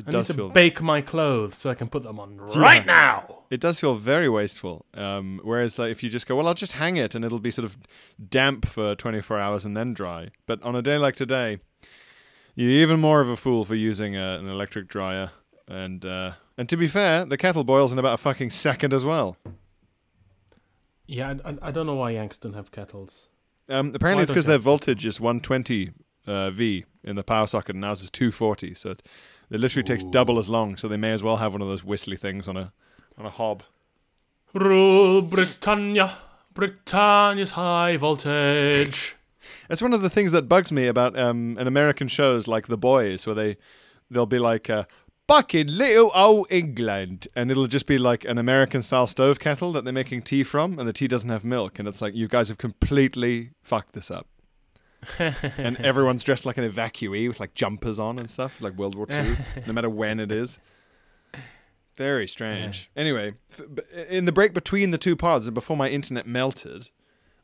It 0.00 0.08
I 0.08 0.10
does 0.10 0.28
need 0.28 0.34
to 0.34 0.38
feel 0.40 0.50
bake 0.50 0.80
my 0.80 1.00
clothes 1.00 1.56
so 1.56 1.70
I 1.70 1.74
can 1.74 1.88
put 1.88 2.02
them 2.02 2.18
on 2.20 2.36
right 2.56 2.84
now. 2.84 3.38
it 3.50 3.60
does 3.60 3.80
feel 3.80 3.94
very 3.94 4.28
wasteful. 4.28 4.84
Um, 4.94 5.40
whereas 5.42 5.78
like 5.78 5.90
if 5.92 6.02
you 6.02 6.10
just 6.10 6.26
go, 6.26 6.36
well, 6.36 6.48
I'll 6.48 6.54
just 6.54 6.72
hang 6.72 6.96
it 6.96 7.14
and 7.14 7.24
it'll 7.24 7.40
be 7.40 7.50
sort 7.50 7.64
of 7.64 7.78
damp 8.28 8.66
for 8.66 8.94
24 8.94 9.38
hours 9.38 9.64
and 9.64 9.76
then 9.76 9.94
dry. 9.94 10.30
But 10.46 10.62
on 10.62 10.74
a 10.76 10.82
day 10.82 10.98
like 10.98 11.16
today, 11.16 11.58
you're 12.54 12.70
even 12.70 13.00
more 13.00 13.20
of 13.20 13.28
a 13.28 13.36
fool 13.36 13.64
for 13.64 13.74
using 13.74 14.16
a, 14.16 14.38
an 14.38 14.48
electric 14.48 14.88
dryer. 14.88 15.30
And 15.68 16.04
uh, 16.04 16.32
and 16.58 16.68
to 16.68 16.76
be 16.76 16.88
fair, 16.88 17.24
the 17.24 17.36
kettle 17.36 17.64
boils 17.64 17.92
in 17.92 17.98
about 17.98 18.14
a 18.14 18.18
fucking 18.18 18.50
second 18.50 18.92
as 18.92 19.04
well. 19.04 19.36
Yeah, 21.06 21.34
I, 21.44 21.50
I, 21.50 21.56
I 21.62 21.70
don't 21.70 21.86
know 21.86 21.94
why 21.94 22.10
Yanks 22.10 22.38
don't 22.38 22.54
have 22.54 22.70
kettles. 22.70 23.28
Um, 23.68 23.92
apparently, 23.94 24.20
Why 24.20 24.22
it's 24.22 24.30
because 24.30 24.46
their 24.46 24.58
voltage 24.58 25.06
is 25.06 25.20
120 25.20 25.90
uh, 26.26 26.50
V 26.50 26.84
in 27.04 27.16
the 27.16 27.22
power 27.22 27.46
socket, 27.46 27.76
and 27.76 27.84
ours 27.84 28.02
is 28.02 28.10
240. 28.10 28.74
So 28.74 28.94
it, 29.50 29.56
it 29.56 29.60
literally 29.60 29.84
takes 29.84 30.04
Ooh. 30.04 30.10
double 30.10 30.38
as 30.38 30.48
long. 30.48 30.76
So 30.76 30.88
they 30.88 30.96
may 30.96 31.12
as 31.12 31.22
well 31.22 31.36
have 31.38 31.52
one 31.52 31.62
of 31.62 31.68
those 31.68 31.84
whistly 31.84 32.16
things 32.16 32.48
on 32.48 32.56
a 32.56 32.72
on 33.18 33.26
a 33.26 33.30
hob. 33.30 33.62
Rule 34.54 35.22
Britannia, 35.22 36.16
Britannia's 36.54 37.52
high 37.52 37.96
voltage. 37.96 39.16
That's 39.68 39.82
one 39.82 39.92
of 39.92 40.02
the 40.02 40.10
things 40.10 40.32
that 40.32 40.48
bugs 40.48 40.72
me 40.72 40.86
about 40.86 41.18
um, 41.18 41.56
an 41.58 41.66
American 41.66 42.08
shows 42.08 42.48
like 42.48 42.66
The 42.66 42.76
Boys, 42.76 43.26
where 43.26 43.34
they 43.34 43.56
they'll 44.10 44.26
be 44.26 44.38
like, 44.38 44.68
uh, 44.68 44.84
"Back 45.26 45.54
in 45.54 45.76
little 45.76 46.10
old 46.14 46.48
England," 46.50 47.28
and 47.36 47.50
it'll 47.50 47.68
just 47.68 47.86
be 47.86 47.98
like 47.98 48.24
an 48.24 48.38
American 48.38 48.82
style 48.82 49.06
stove 49.06 49.38
kettle 49.38 49.72
that 49.72 49.84
they're 49.84 49.92
making 49.92 50.22
tea 50.22 50.42
from, 50.42 50.78
and 50.78 50.88
the 50.88 50.92
tea 50.92 51.08
doesn't 51.08 51.30
have 51.30 51.44
milk, 51.44 51.78
and 51.78 51.86
it's 51.86 52.02
like 52.02 52.14
you 52.14 52.26
guys 52.26 52.48
have 52.48 52.58
completely 52.58 53.50
fucked 53.62 53.92
this 53.92 54.10
up. 54.10 54.26
and 55.18 55.76
everyone's 55.78 56.22
dressed 56.24 56.44
like 56.46 56.58
an 56.58 56.70
evacuee 56.70 57.28
with 57.28 57.40
like 57.40 57.54
jumpers 57.54 57.98
on 57.98 58.18
and 58.18 58.30
stuff, 58.30 58.60
like 58.60 58.74
World 58.74 58.94
War 58.94 59.06
Two, 59.06 59.36
no 59.66 59.72
matter 59.72 59.90
when 59.90 60.20
it 60.20 60.30
is. 60.30 60.58
Very 61.94 62.26
strange. 62.26 62.90
Anyway, 62.96 63.34
f- 63.50 63.60
b- 63.74 63.82
in 64.08 64.24
the 64.24 64.32
break 64.32 64.54
between 64.54 64.90
the 64.90 64.98
two 64.98 65.16
pods 65.16 65.46
and 65.46 65.54
before 65.54 65.76
my 65.76 65.88
internet 65.88 66.26
melted, 66.26 66.88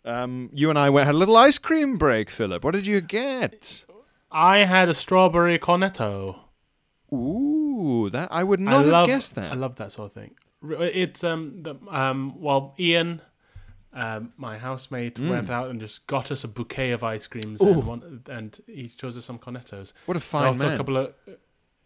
um, 0.04 0.48
you 0.52 0.70
and 0.70 0.78
I 0.78 0.88
went, 0.88 1.06
had 1.06 1.14
a 1.14 1.18
little 1.18 1.36
ice 1.36 1.58
cream 1.58 1.98
break. 1.98 2.30
Philip, 2.30 2.64
what 2.64 2.70
did 2.72 2.86
you 2.86 3.00
get? 3.00 3.84
I 4.30 4.58
had 4.58 4.88
a 4.88 4.94
strawberry 4.94 5.58
cornetto. 5.58 6.38
Ooh, 7.12 8.08
that 8.10 8.28
I 8.30 8.44
would 8.44 8.60
I 8.60 8.64
not 8.64 8.84
have 8.84 8.86
love, 8.86 9.06
guessed 9.06 9.34
that. 9.34 9.52
I 9.52 9.54
love 9.54 9.76
that 9.76 9.92
sort 9.92 10.06
of 10.06 10.12
thing. 10.12 10.34
It's 10.62 11.22
um, 11.22 11.62
the, 11.62 11.75
um, 11.90 12.40
well, 12.40 12.75
Ian, 12.78 13.20
um, 13.96 14.32
my 14.36 14.58
housemate, 14.58 15.18
went 15.18 15.50
out 15.50 15.70
and 15.70 15.80
just 15.80 16.06
got 16.06 16.30
us 16.30 16.44
a 16.44 16.48
bouquet 16.48 16.90
of 16.92 17.02
ice 17.02 17.26
creams, 17.26 17.60
Mm. 17.60 17.66
Ooh. 17.66 17.72
and, 17.72 17.86
one, 17.86 18.22
and 18.30 18.60
he 18.68 18.88
chose 18.88 19.16
us 19.18 19.24
some 19.24 19.38
cornettos. 19.38 19.92
what 20.04 20.16
a 20.16 20.20
fine 20.20 20.46
also 20.48 20.64
man! 20.66 20.74
a 20.74 20.76
couple 20.76 20.96
of 20.98 21.14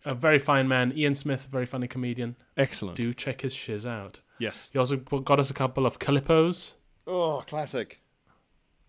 a 0.05 0.15
very 0.15 0.39
fine 0.39 0.67
man, 0.67 0.93
Ian 0.97 1.15
Smith, 1.15 1.47
very 1.51 1.67
funny 1.67 1.87
comedian. 1.87 2.35
Excellent. 2.57 2.97
Do 2.97 3.13
check 3.15 3.43
his 3.43 3.55
shiz 3.55 3.85
out. 3.87 4.21
Yes. 4.39 4.71
He 4.73 4.79
also 4.79 4.97
got 4.97 5.39
us 5.39 5.51
a 5.51 5.55
couple 5.55 5.85
of 5.87 5.99
calippos. 5.99 6.73
Oh, 7.07 7.45
classic. 7.47 8.01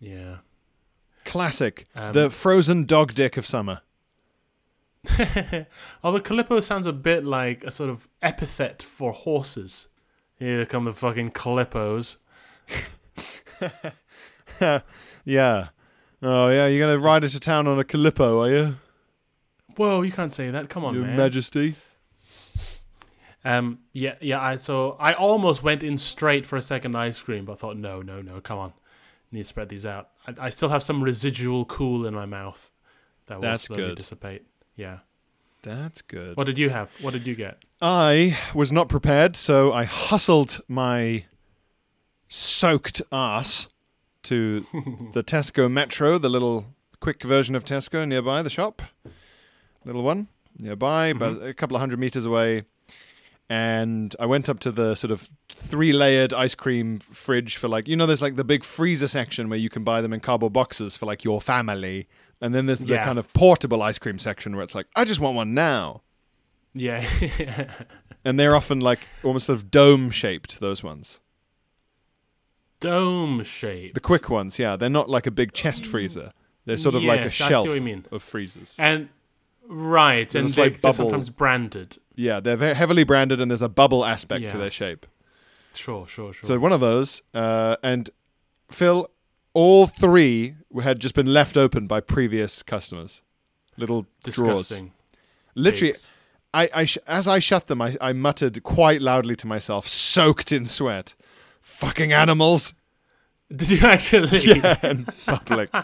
Yeah. 0.00 0.36
Classic. 1.24 1.86
Um, 1.94 2.12
the 2.12 2.30
frozen 2.30 2.84
dog 2.86 3.14
dick 3.14 3.36
of 3.36 3.44
summer. 3.46 3.82
Although 6.04 6.20
Calippo 6.20 6.62
sounds 6.62 6.86
a 6.86 6.92
bit 6.92 7.24
like 7.24 7.64
a 7.64 7.70
sort 7.70 7.90
of 7.90 8.08
epithet 8.22 8.82
for 8.82 9.12
horses. 9.12 9.88
Here 10.38 10.64
come 10.64 10.84
the 10.86 10.92
fucking 10.92 11.32
Calippos. 11.32 12.16
yeah. 15.24 15.68
Oh 16.22 16.48
yeah, 16.48 16.66
you're 16.66 16.80
gonna 16.86 16.98
ride 16.98 17.24
into 17.24 17.40
town 17.40 17.66
on 17.66 17.78
a 17.78 17.84
Calippo, 17.84 18.46
are 18.46 18.50
you, 18.50 18.76
Whoa, 19.76 20.02
you 20.02 20.12
can't 20.12 20.32
say 20.32 20.50
that. 20.50 20.68
Come 20.68 20.84
on, 20.84 20.94
Your 20.94 21.04
man. 21.04 21.16
Majesty? 21.16 21.74
um, 23.44 23.80
yeah, 23.92 24.14
yeah. 24.20 24.40
I 24.40 24.56
so 24.56 24.96
I 25.00 25.14
almost 25.14 25.62
went 25.62 25.82
in 25.82 25.98
straight 25.98 26.46
for 26.46 26.56
a 26.56 26.62
second 26.62 26.94
ice 26.96 27.20
cream, 27.20 27.44
but 27.44 27.54
I 27.54 27.56
thought, 27.56 27.76
no, 27.76 28.02
no, 28.02 28.22
no. 28.22 28.40
Come 28.40 28.58
on, 28.58 28.72
need 29.32 29.40
to 29.42 29.44
spread 29.44 29.68
these 29.68 29.86
out. 29.86 30.10
I, 30.26 30.46
I 30.46 30.50
still 30.50 30.68
have 30.68 30.82
some 30.82 31.02
residual 31.02 31.64
cool 31.64 32.06
in 32.06 32.14
my 32.14 32.26
mouth 32.26 32.70
that 33.26 33.36
will 33.36 33.42
That's 33.42 33.64
slowly 33.64 33.82
good. 33.88 33.96
dissipate. 33.96 34.44
Yeah. 34.76 34.98
That's 35.62 36.02
good. 36.02 36.36
What 36.36 36.46
did 36.46 36.58
you 36.58 36.70
have? 36.70 36.90
What 37.02 37.12
did 37.12 37.24
you 37.24 37.36
get? 37.36 37.58
I 37.80 38.36
was 38.52 38.72
not 38.72 38.88
prepared, 38.88 39.36
so 39.36 39.72
I 39.72 39.84
hustled 39.84 40.60
my 40.68 41.24
soaked 42.32 43.02
ass 43.12 43.68
to 44.22 44.60
the 45.12 45.22
Tesco 45.22 45.70
Metro, 45.70 46.16
the 46.16 46.30
little 46.30 46.66
quick 46.98 47.22
version 47.22 47.54
of 47.54 47.64
Tesco 47.64 48.08
nearby 48.08 48.40
the 48.40 48.48
shop. 48.50 48.80
Little 49.84 50.02
one 50.02 50.28
nearby, 50.58 51.12
mm-hmm. 51.12 51.18
but 51.18 51.46
a 51.46 51.52
couple 51.52 51.76
of 51.76 51.80
hundred 51.80 51.98
meters 51.98 52.24
away. 52.24 52.62
And 53.50 54.16
I 54.18 54.24
went 54.24 54.48
up 54.48 54.60
to 54.60 54.72
the 54.72 54.94
sort 54.94 55.10
of 55.10 55.28
three 55.50 55.92
layered 55.92 56.32
ice 56.32 56.54
cream 56.54 57.00
fridge 57.00 57.56
for 57.58 57.68
like, 57.68 57.86
you 57.86 57.96
know, 57.96 58.06
there's 58.06 58.22
like 58.22 58.36
the 58.36 58.44
big 58.44 58.64
freezer 58.64 59.08
section 59.08 59.50
where 59.50 59.58
you 59.58 59.68
can 59.68 59.84
buy 59.84 60.00
them 60.00 60.14
in 60.14 60.20
cardboard 60.20 60.54
boxes 60.54 60.96
for 60.96 61.04
like 61.04 61.24
your 61.24 61.38
family. 61.38 62.08
And 62.40 62.54
then 62.54 62.64
there's 62.64 62.80
the 62.80 62.94
Yeah. 62.94 63.04
kind 63.04 63.18
of 63.18 63.30
portable 63.34 63.82
ice 63.82 63.98
cream 63.98 64.18
section 64.18 64.54
where 64.54 64.62
it's 64.64 64.74
like, 64.74 64.86
I 64.96 65.04
just 65.04 65.20
want 65.20 65.36
one 65.36 65.52
now. 65.52 66.02
Yeah. 66.72 67.04
And 68.24 68.38
they're 68.38 68.54
often 68.54 68.78
like 68.78 69.00
almost 69.24 69.46
sort 69.46 69.58
of 69.58 69.68
dome 69.68 70.10
shaped, 70.10 70.60
those 70.60 70.84
ones. 70.84 71.18
Dome 72.82 73.42
shape. 73.44 73.94
The 73.94 74.00
quick 74.00 74.28
ones, 74.28 74.58
yeah. 74.58 74.76
They're 74.76 74.90
not 74.90 75.08
like 75.08 75.26
a 75.26 75.30
big 75.30 75.52
chest 75.52 75.86
freezer. 75.86 76.32
They're 76.64 76.76
sort 76.76 76.94
of 76.94 77.02
like 77.04 77.20
a 77.20 77.24
Yes, 77.24 77.40
I 77.40 77.48
see 77.48 77.54
what 77.68 77.74
you 77.74 77.80
mean. 77.80 78.06
of 78.12 78.22
freezers. 78.22 78.76
And 78.78 79.08
right, 79.66 80.32
and 80.34 80.44
they, 80.46 80.50
slight 80.50 80.80
they're 80.82 80.92
sometimes 80.92 81.30
branded. 81.30 81.98
Yeah, 82.14 82.40
they're 82.40 82.56
very 82.56 82.74
heavily 82.74 83.04
branded 83.04 83.40
and 83.40 83.50
there's 83.50 83.62
a 83.62 83.68
bubble 83.68 84.04
aspect 84.04 84.42
Yeah. 84.42 84.50
to 84.50 84.58
their 84.58 84.70
shape. 84.70 85.06
Sure, 85.74 86.06
sure, 86.06 86.32
sure. 86.32 86.46
So 86.46 86.58
one 86.58 86.72
of 86.72 86.80
those, 86.80 87.22
uh, 87.34 87.76
and 87.82 88.10
Phil, 88.70 89.08
all 89.54 89.86
three 89.86 90.54
had 90.82 91.00
just 91.00 91.14
been 91.14 91.32
left 91.32 91.56
open 91.56 91.86
by 91.86 92.00
previous 92.00 92.62
customers. 92.62 93.22
Little 93.76 94.02
drawers. 94.24 94.68
Disgusting. 94.68 94.92
Literally, 95.54 95.92
Pigs. 95.92 96.12
I, 96.54 96.68
I 96.74 96.84
sh- 96.84 96.98
as 97.06 97.26
I 97.26 97.38
shut 97.38 97.66
them, 97.68 97.80
I, 97.80 97.96
I 98.00 98.12
muttered 98.12 98.62
quite 98.62 99.00
loudly 99.00 99.34
to 99.36 99.46
myself, 99.46 99.88
soaked 99.88 100.52
in 100.52 100.66
sweat. 100.66 101.14
Fucking 101.62 102.12
animals. 102.12 102.74
Did 103.54 103.70
you 103.70 103.86
actually? 103.86 104.28
Yeah, 104.56 104.76
in 104.82 105.04
public. 105.26 105.70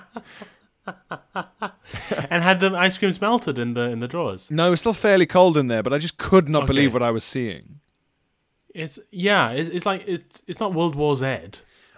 and 2.30 2.42
had 2.42 2.60
the 2.60 2.72
ice 2.76 2.96
creams 2.98 3.20
melted 3.20 3.58
in 3.58 3.74
the 3.74 3.82
in 3.82 4.00
the 4.00 4.08
drawers? 4.08 4.50
No, 4.50 4.68
it 4.68 4.70
was 4.70 4.80
still 4.80 4.94
fairly 4.94 5.26
cold 5.26 5.56
in 5.56 5.66
there, 5.68 5.82
but 5.82 5.92
I 5.92 5.98
just 5.98 6.16
could 6.18 6.48
not 6.48 6.62
Okay. 6.64 6.68
believe 6.68 6.92
what 6.94 7.02
I 7.02 7.10
was 7.10 7.24
seeing. 7.24 7.80
It's 8.74 8.98
yeah. 9.10 9.50
It's, 9.50 9.68
it's 9.70 9.84
like 9.86 10.04
it's 10.06 10.42
it's 10.46 10.60
not 10.60 10.72
World 10.74 10.94
War 10.94 11.14
Z. 11.14 11.26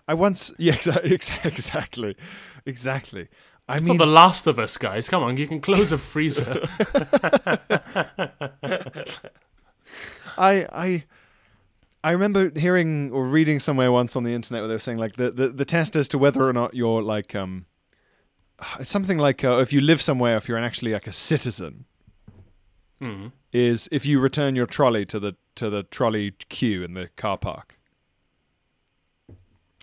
I 0.08 0.14
once, 0.14 0.52
yeah, 0.58 0.72
exa- 0.72 1.04
exa- 1.04 1.46
exactly, 1.46 2.16
exactly. 2.66 3.28
I 3.68 3.76
It's 3.76 3.86
mean, 3.86 3.98
not 3.98 4.04
The 4.04 4.10
Last 4.10 4.46
of 4.48 4.58
Us, 4.58 4.76
guys. 4.76 5.08
Come 5.08 5.22
on, 5.22 5.36
you 5.36 5.46
can 5.46 5.60
close 5.60 5.92
a 5.92 5.98
freezer. 5.98 6.60
I, 10.36 10.66
I, 10.72 11.04
I 12.02 12.12
remember 12.12 12.50
hearing 12.58 13.10
or 13.12 13.26
reading 13.26 13.60
somewhere 13.60 13.92
once 13.92 14.16
on 14.16 14.24
the 14.24 14.32
internet 14.32 14.62
where 14.62 14.68
they 14.68 14.74
were 14.74 14.78
saying 14.78 14.98
like 14.98 15.16
the, 15.16 15.30
the, 15.30 15.48
the 15.48 15.64
test 15.64 15.96
as 15.96 16.08
to 16.08 16.18
whether 16.18 16.48
or 16.48 16.52
not 16.52 16.74
you're 16.74 17.02
like 17.02 17.34
um, 17.34 17.66
something 18.82 19.18
like 19.18 19.44
uh, 19.44 19.58
if 19.58 19.72
you 19.72 19.80
live 19.80 20.00
somewhere, 20.00 20.36
if 20.36 20.48
you're 20.48 20.58
actually 20.58 20.92
like 20.92 21.06
a 21.06 21.12
citizen, 21.12 21.84
mm. 23.00 23.32
is 23.52 23.88
if 23.92 24.06
you 24.06 24.20
return 24.20 24.56
your 24.56 24.66
trolley 24.66 25.04
to 25.06 25.18
the 25.18 25.36
to 25.56 25.68
the 25.68 25.82
trolley 25.84 26.32
queue 26.48 26.82
in 26.82 26.94
the 26.94 27.08
car 27.16 27.36
park. 27.36 27.78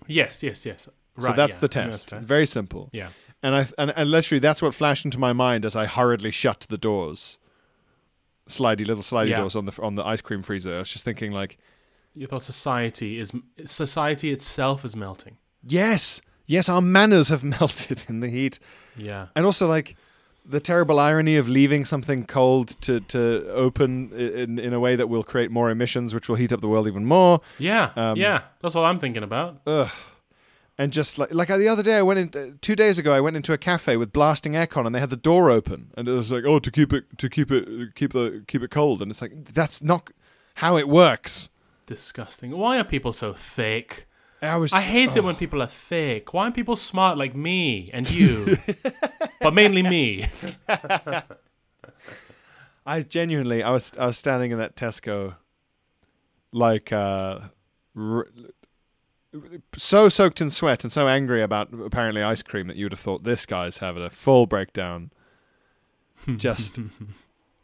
Yes, 0.07 0.41
yes, 0.41 0.65
yes. 0.65 0.87
Right, 1.15 1.27
so 1.27 1.33
that's 1.33 1.57
yeah. 1.57 1.59
the 1.59 1.67
test. 1.67 2.09
fair. 2.11 2.19
Very 2.19 2.45
simple. 2.45 2.89
Yeah. 2.93 3.09
And 3.43 3.55
I 3.55 3.65
and, 3.77 3.93
and 3.95 4.09
literally 4.09 4.39
that's 4.39 4.61
what 4.61 4.73
flashed 4.73 5.05
into 5.05 5.19
my 5.19 5.33
mind 5.33 5.65
as 5.65 5.75
I 5.75 5.85
hurriedly 5.85 6.31
shut 6.31 6.65
the 6.69 6.77
doors, 6.77 7.37
slidey 8.47 8.85
little 8.85 9.03
slidey 9.03 9.29
Yeah. 9.29 9.39
doors 9.39 9.55
on 9.55 9.65
the 9.65 9.81
on 9.81 9.95
the 9.95 10.05
ice 10.05 10.21
cream 10.21 10.41
freezer. 10.41 10.75
I 10.75 10.79
was 10.79 10.91
just 10.91 11.05
thinking 11.05 11.31
like, 11.31 11.57
You 12.17 12.27
thought 12.27 12.43
society 12.43 13.19
is 13.19 13.31
society 13.65 14.31
itself 14.31 14.83
is 14.85 14.95
melting. 14.95 15.37
yes, 15.63 16.21
yes, 16.45 16.69
our 16.69 16.81
manners 16.81 17.29
have 17.29 17.43
melted 17.59 18.05
in 18.09 18.19
the 18.21 18.29
heat, 18.29 18.59
Yeah. 18.97 19.27
and 19.35 19.45
also 19.45 19.67
like 19.67 19.95
the 20.49 20.59
terrible 20.61 20.97
irony 20.97 21.35
of 21.35 21.49
leaving 21.49 21.83
something 21.85 22.25
cold 22.25 22.69
to 22.81 22.99
to 23.01 23.45
open 23.53 24.11
in 24.13 24.57
in 24.59 24.73
a 24.73 24.79
way 24.79 24.95
that 24.95 25.07
will 25.09 25.23
create 25.23 25.51
more 25.51 25.69
emissions, 25.69 26.13
which 26.13 26.29
will 26.29 26.37
heat 26.37 26.53
up 26.53 26.61
the 26.61 26.67
world 26.69 26.87
even 26.87 27.05
more. 27.05 27.41
Yeah. 27.59 27.91
Um, 27.95 28.17
yeah. 28.17 28.41
That's 28.61 28.73
what 28.75 28.83
I'm 28.85 28.97
thinking 28.99 29.23
about. 29.23 29.61
Ugh. 29.67 29.89
And 30.79 30.93
just 30.93 31.17
like 31.17 31.33
like 31.33 31.47
the 31.49 31.67
other 31.67 31.83
day, 31.83 31.97
I 31.97 32.01
went 32.03 32.19
in 32.35 32.41
uh, 32.41 32.53
two 32.61 32.75
days 32.75 32.97
ago. 32.99 33.11
I 33.11 33.19
went 33.19 33.35
into 33.35 33.51
a 33.51 33.57
cafe 33.57 33.97
with 33.97 34.13
blasting 34.13 34.53
aircon, 34.53 34.85
and 34.85 34.93
they 34.95 34.99
had 34.99 35.09
the 35.09 35.17
door 35.31 35.49
open, 35.51 35.91
and 35.97 36.07
it 36.07 36.11
was 36.11 36.31
like, 36.31 36.45
oh, 36.45 36.59
to 36.59 36.71
keep 36.71 36.93
it 36.93 37.03
to 37.17 37.27
keep 37.29 37.51
it 37.51 37.95
keep 37.95 38.13
the 38.13 38.43
keep 38.47 38.61
it 38.63 38.69
cold, 38.71 39.01
and 39.01 39.09
it's 39.11 39.21
like 39.21 39.33
that's 39.53 39.81
not 39.81 40.11
how 40.55 40.77
it 40.77 40.87
works. 40.87 41.49
Disgusting. 41.87 42.51
Why 42.51 42.77
are 42.77 42.83
people 42.83 43.13
so 43.13 43.33
thick? 43.33 44.07
I 44.41 44.57
was 44.57 44.71
I 44.71 44.81
hate 44.81 45.15
it 45.17 45.23
when 45.23 45.35
people 45.35 45.63
are 45.63 45.67
thick. 45.67 46.33
Why 46.33 46.43
aren't 46.43 46.53
people 46.55 46.75
smart 46.75 47.17
like 47.17 47.35
me 47.35 47.89
and 47.91 48.09
you? 48.11 48.57
but 49.41 49.53
mainly 49.55 49.81
me. 49.81 50.27
I 52.85 53.01
genuinely 53.01 53.63
I 53.63 53.71
was 53.71 53.91
I 53.97 54.05
was 54.05 54.17
standing 54.17 54.51
in 54.51 54.59
that 54.59 54.75
Tesco, 54.75 55.35
like 56.51 56.91
uh, 56.93 57.39
r- 57.95 58.27
so 59.75 60.09
soaked 60.09 60.41
in 60.41 60.49
sweat 60.49 60.83
and 60.83 60.91
so 60.91 61.07
angry 61.07 61.41
about 61.41 61.73
apparently 61.73 62.21
ice 62.21 62.43
cream 62.43 62.67
that 62.67 62.75
you 62.75 62.85
would 62.85 62.91
have 62.93 62.99
thought 62.99 63.23
this 63.23 63.45
guy's 63.45 63.79
having 63.79 64.03
a 64.03 64.09
full 64.09 64.45
breakdown. 64.45 65.11
Just 66.37 66.79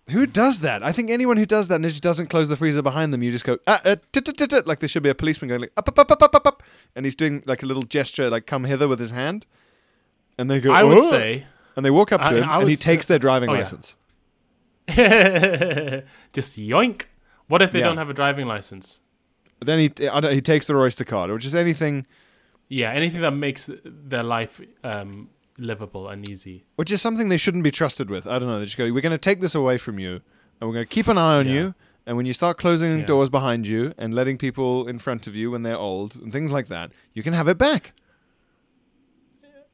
who 0.09 0.25
does 0.25 0.59
that? 0.59 0.83
I 0.83 0.91
think 0.91 1.09
anyone 1.09 1.37
who 1.37 1.45
does 1.45 1.67
that 1.69 1.75
and 1.75 1.83
just 1.85 2.03
doesn't 2.03 2.27
close 2.27 2.49
the 2.49 2.55
freezer 2.57 2.81
behind 2.81 3.13
them, 3.13 3.23
you 3.23 3.31
just 3.31 3.45
go 3.45 3.57
ah, 3.67 3.81
uh, 3.85 3.95
tut, 4.11 4.25
tut, 4.25 4.37
tut, 4.37 4.49
tut," 4.49 4.67
like 4.67 4.79
there 4.79 4.89
should 4.89 5.03
be 5.03 5.09
a 5.09 5.15
policeman 5.15 5.49
going 5.49 5.61
like 5.61 5.71
up 5.77 5.87
up 5.87 5.97
up 5.99 6.11
up 6.11 6.21
up 6.23 6.35
up 6.35 6.47
up, 6.47 6.63
and 6.95 7.05
he's 7.05 7.15
doing 7.15 7.41
like 7.45 7.63
a 7.63 7.65
little 7.65 7.83
gesture 7.83 8.29
like 8.29 8.45
come 8.45 8.65
hither 8.65 8.87
with 8.87 8.99
his 8.99 9.11
hand, 9.11 9.45
and 10.37 10.49
they 10.49 10.59
go. 10.59 10.73
I 10.73 10.83
would 10.83 10.97
"Oh," 10.99 11.09
say 11.09 11.45
and 11.75 11.85
they 11.85 11.91
walk 11.91 12.11
up 12.11 12.21
to 12.21 12.27
I- 12.27 12.37
him 12.37 12.49
I 12.49 12.59
and 12.59 12.69
he 12.69 12.75
takes 12.75 13.05
their 13.07 13.17
driving 13.19 13.49
Oh, 13.49 13.53
yeah. 13.53 13.63
just 16.33 16.57
yoink. 16.57 17.03
What 17.47 17.61
if 17.61 17.71
they 17.71 17.79
Yeah. 17.79 17.85
don't 17.85 17.97
have 17.97 18.09
a 18.09 18.13
driving 18.13 18.45
license? 18.47 18.99
Then 19.61 19.79
he 19.79 20.07
I 20.09 20.19
don't, 20.19 20.33
he 20.33 20.41
takes 20.41 20.67
the 20.67 20.75
Oyster 20.75 21.05
card 21.05 21.29
or 21.29 21.37
just 21.37 21.55
anything, 21.55 22.05
Yeah, 22.67 22.91
anything 22.91 23.21
that 23.21 23.31
makes 23.31 23.69
their 23.85 24.23
life 24.23 24.59
um, 24.83 25.29
livable 25.57 26.07
and 26.09 26.29
easy. 26.29 26.65
which 26.75 26.91
is 26.91 27.01
something 27.01 27.29
they 27.29 27.37
shouldn't 27.37 27.63
be 27.63 27.71
trusted 27.71 28.09
with. 28.09 28.25
I 28.27 28.39
don't 28.39 28.47
know. 28.49 28.59
They 28.59 28.65
just 28.65 28.77
go, 28.77 28.85
we're 28.91 29.01
going 29.01 29.11
to 29.11 29.17
take 29.17 29.39
this 29.41 29.55
away 29.55 29.77
from 29.77 29.99
you, 29.99 30.21
and 30.59 30.69
we're 30.69 30.73
going 30.73 30.85
to 30.85 30.89
keep 30.93 31.07
an 31.07 31.17
eye 31.17 31.37
on 31.37 31.47
Yeah. 31.47 31.53
you. 31.53 31.75
And 32.05 32.17
when 32.17 32.25
you 32.25 32.33
start 32.33 32.57
closing 32.57 32.99
Yeah. 32.99 33.05
doors 33.05 33.29
behind 33.29 33.65
you 33.65 33.93
and 33.97 34.13
letting 34.13 34.37
people 34.37 34.87
in 34.87 34.99
front 34.99 35.25
of 35.27 35.35
you 35.35 35.51
when 35.51 35.63
they're 35.63 35.77
old 35.77 36.15
and 36.17 36.33
things 36.33 36.51
like 36.51 36.67
that, 36.67 36.91
you 37.13 37.23
can 37.23 37.31
have 37.33 37.47
it 37.47 37.57
back. 37.57 37.93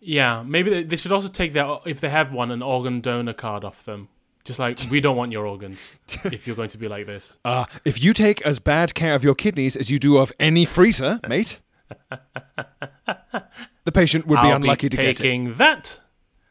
Yeah, 0.01 0.43
maybe 0.45 0.83
they, 0.83 0.95
should 0.95 1.11
also 1.11 1.27
take 1.27 1.53
their 1.53 1.77
if 1.85 1.99
they 1.99 2.09
have 2.09 2.31
one 2.31 2.51
an 2.51 2.61
organ 2.61 3.01
donor 3.01 3.33
card 3.33 3.63
off 3.65 3.83
them. 3.83 4.07
Just 4.45 4.57
like 4.59 4.79
we 4.89 5.01
don't 5.01 5.17
want 5.17 5.31
your 5.31 5.45
organs 5.45 5.91
if 6.25 6.47
you're 6.47 6.55
going 6.55 6.69
to 6.69 6.77
be 6.77 6.87
like 6.87 7.05
this. 7.05 7.37
Uh, 7.43 7.65
if 7.83 8.01
you 8.01 8.13
take 8.13 8.41
as 8.43 8.59
bad 8.59 8.93
care 8.95 9.13
of 9.13 9.23
your 9.23 9.35
kidneys 9.35 9.75
as 9.75 9.89
you 9.91 9.99
do 9.99 10.17
of 10.17 10.31
any 10.39 10.63
freezer, 10.65 11.19
mate, 11.27 11.59
the 13.89 13.99
patient 13.99 14.27
would 14.27 14.35
be 14.35 14.41
I'll 14.49 14.57
unlucky 14.57 14.85
be 14.85 14.89
to 14.89 14.97
get 14.97 15.05
it. 15.07 15.17
taking 15.17 15.55
that. 15.55 15.99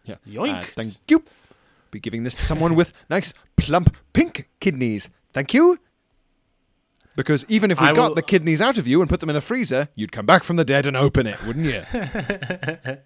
Yeah. 0.05 0.17
Yoink. 0.27 0.59
Uh, 0.61 0.63
thank 0.65 0.95
you. 1.09 1.23
Be 1.93 2.01
giving 2.01 2.25
this 2.25 2.35
to 2.35 2.43
someone 2.45 2.75
with 2.75 2.93
nice, 3.09 3.33
plump, 3.57 3.97
pink 4.13 4.49
kidneys. 4.59 5.09
Thank 5.33 5.55
you. 5.55 5.79
Because 7.15 7.45
even 7.49 7.71
if 7.71 7.81
we 7.81 7.87
I 7.87 7.93
got 7.93 8.09
will- 8.11 8.15
the 8.17 8.23
kidneys 8.23 8.61
out 8.61 8.77
of 8.77 8.89
you 8.89 9.01
and 9.01 9.09
put 9.09 9.21
them 9.21 9.31
in 9.31 9.37
a 9.37 9.41
freezer, 9.41 9.89
you'd 9.95 10.11
come 10.11 10.27
back 10.27 10.43
from 10.43 10.57
the 10.57 10.65
dead 10.65 10.85
and 10.87 10.97
open 10.97 11.29
it, 11.29 11.41
wouldn't 11.47 11.67
you? 11.67 11.83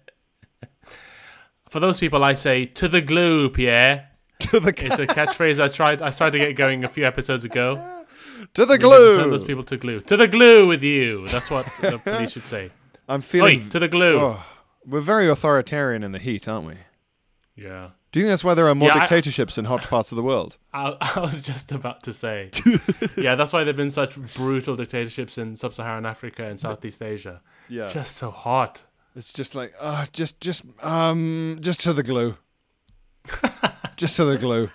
For 1.69 1.79
those 1.79 1.99
people, 1.99 2.23
I 2.23 2.33
say 2.33 2.65
to 2.65 2.87
the 2.87 3.01
glue, 3.01 3.49
Pierre. 3.49 4.09
to 4.39 4.59
the 4.59 4.69
It's 4.69 4.99
a 4.99 5.07
catchphrase 5.19 5.59
I 5.63 5.67
tried. 5.67 6.01
I 6.01 6.09
tried 6.11 6.31
to 6.31 6.39
get 6.39 6.55
going 6.55 6.83
a 6.83 6.87
few 6.89 7.05
episodes 7.05 7.43
ago. 7.45 8.05
to 8.53 8.65
the 8.65 8.77
glue. 8.77 9.17
those 9.29 9.43
people 9.43 9.63
to 9.63 9.77
glue. 9.77 10.01
To 10.01 10.17
the 10.17 10.27
glue 10.27 10.67
with 10.67 10.81
you. 10.83 11.25
That's 11.27 11.49
what 11.51 11.65
the 11.81 11.99
police 12.03 12.31
should 12.33 12.43
say. 12.45 12.69
I'm 13.07 13.19
Oi, 13.19 13.23
feeling. 13.23 13.69
to 13.69 13.79
the 13.79 13.87
glue. 13.87 14.19
oh, 14.19 14.45
we're 14.85 15.01
very 15.01 15.27
authoritarian 15.29 16.03
in 16.03 16.11
the 16.11 16.19
heat, 16.19 16.47
aren't 16.47 16.67
we? 16.67 16.75
Yeah. 17.55 17.89
Do 18.11 18.19
you 18.19 18.25
think 18.25 18.31
that's 18.33 18.43
why 18.43 18.53
there 18.53 18.67
are 18.67 18.75
more 18.75 18.89
Yeah, 18.89 18.95
I- 18.95 18.99
dictatorships 19.01 19.57
in 19.57 19.65
hot 19.65 19.83
parts 19.83 20.11
of 20.11 20.15
the 20.15 20.23
world? 20.23 20.57
I, 20.73 20.95
I 21.15 21.19
was 21.19 21.41
just 21.41 21.71
about 21.71 22.03
to 22.03 22.13
say. 22.13 22.51
yeah, 23.17 23.35
that's 23.35 23.51
why 23.53 23.63
there've 23.63 23.75
been 23.75 23.91
such 23.91 24.15
brutal 24.35 24.75
dictatorships 24.75 25.37
in 25.37 25.55
sub-Saharan 25.55 26.05
Africa 26.05 26.45
and 26.45 26.59
Southeast 26.59 27.01
Asia. 27.01 27.41
Yeah. 27.69 27.87
Just 27.89 28.15
so 28.17 28.29
hot. 28.31 28.83
It's 29.15 29.33
just 29.33 29.53
like, 29.55 29.73
uh, 29.79 30.05
just, 30.13 30.39
just, 30.41 30.63
um, 30.81 31.57
just 31.61 31.81
to 31.81 31.93
the 31.93 32.03
glue. 32.03 32.37
just 33.95 34.15
to 34.17 34.25
the 34.25 34.37
glue. 34.37 34.69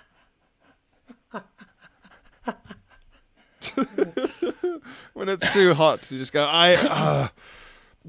when 5.13 5.29
it's 5.29 5.51
too 5.53 5.73
hot, 5.73 6.09
you 6.11 6.17
just 6.17 6.33
go, 6.33 6.43
I, 6.43 6.75
uh, 6.75 7.27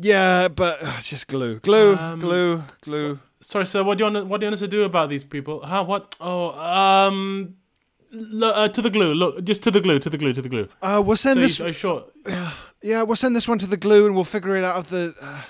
yeah, 0.01 0.49
but 0.49 0.83
uh, 0.83 1.01
just 1.01 1.29
glue, 1.29 1.61
glue, 1.61 1.95
Um, 1.97 2.19
glue, 2.19 2.63
glue. 2.81 3.19
Sorry, 3.41 3.67
sir. 3.67 3.83
What 3.83 3.99
do 3.99 4.05
you 4.05 4.13
want? 4.13 4.27
What 4.27 4.41
do 4.41 4.45
you 4.45 4.49
want 4.49 4.55
us 4.55 4.61
to 4.61 4.69
do 4.69 4.85
about 4.85 5.09
these 5.09 5.25
people? 5.25 5.61
Huh? 5.61 5.85
What? 5.85 6.15
Oh, 6.21 6.51
um, 6.59 7.57
uh, 8.43 8.69
to 8.69 8.83
the 8.83 8.91
glue. 8.91 9.15
Look, 9.15 9.45
just 9.45 9.63
to 9.65 9.71
the 9.71 9.81
glue. 9.81 9.99
To 9.99 10.11
the 10.11 10.19
glue. 10.19 10.33
To 10.33 10.43
the 10.43 10.49
glue. 10.49 10.69
Uh, 10.83 11.03
we'll 11.05 11.17
send 11.17 11.37
you, 11.37 11.43
this. 11.43 11.59
you 11.59 11.73
sure? 11.73 12.05
Yeah, 12.83 13.03
we'll 13.03 13.17
send 13.17 13.37
this 13.37 13.47
one 13.47 13.59
to 13.59 13.67
the 13.67 13.77
glue, 13.77 14.07
and 14.07 14.15
we'll 14.15 14.25
figure 14.25 14.57
it 14.57 14.65
out 14.65 14.77
of 14.77 14.89
the. 14.89 15.15
Uh... 15.21 15.43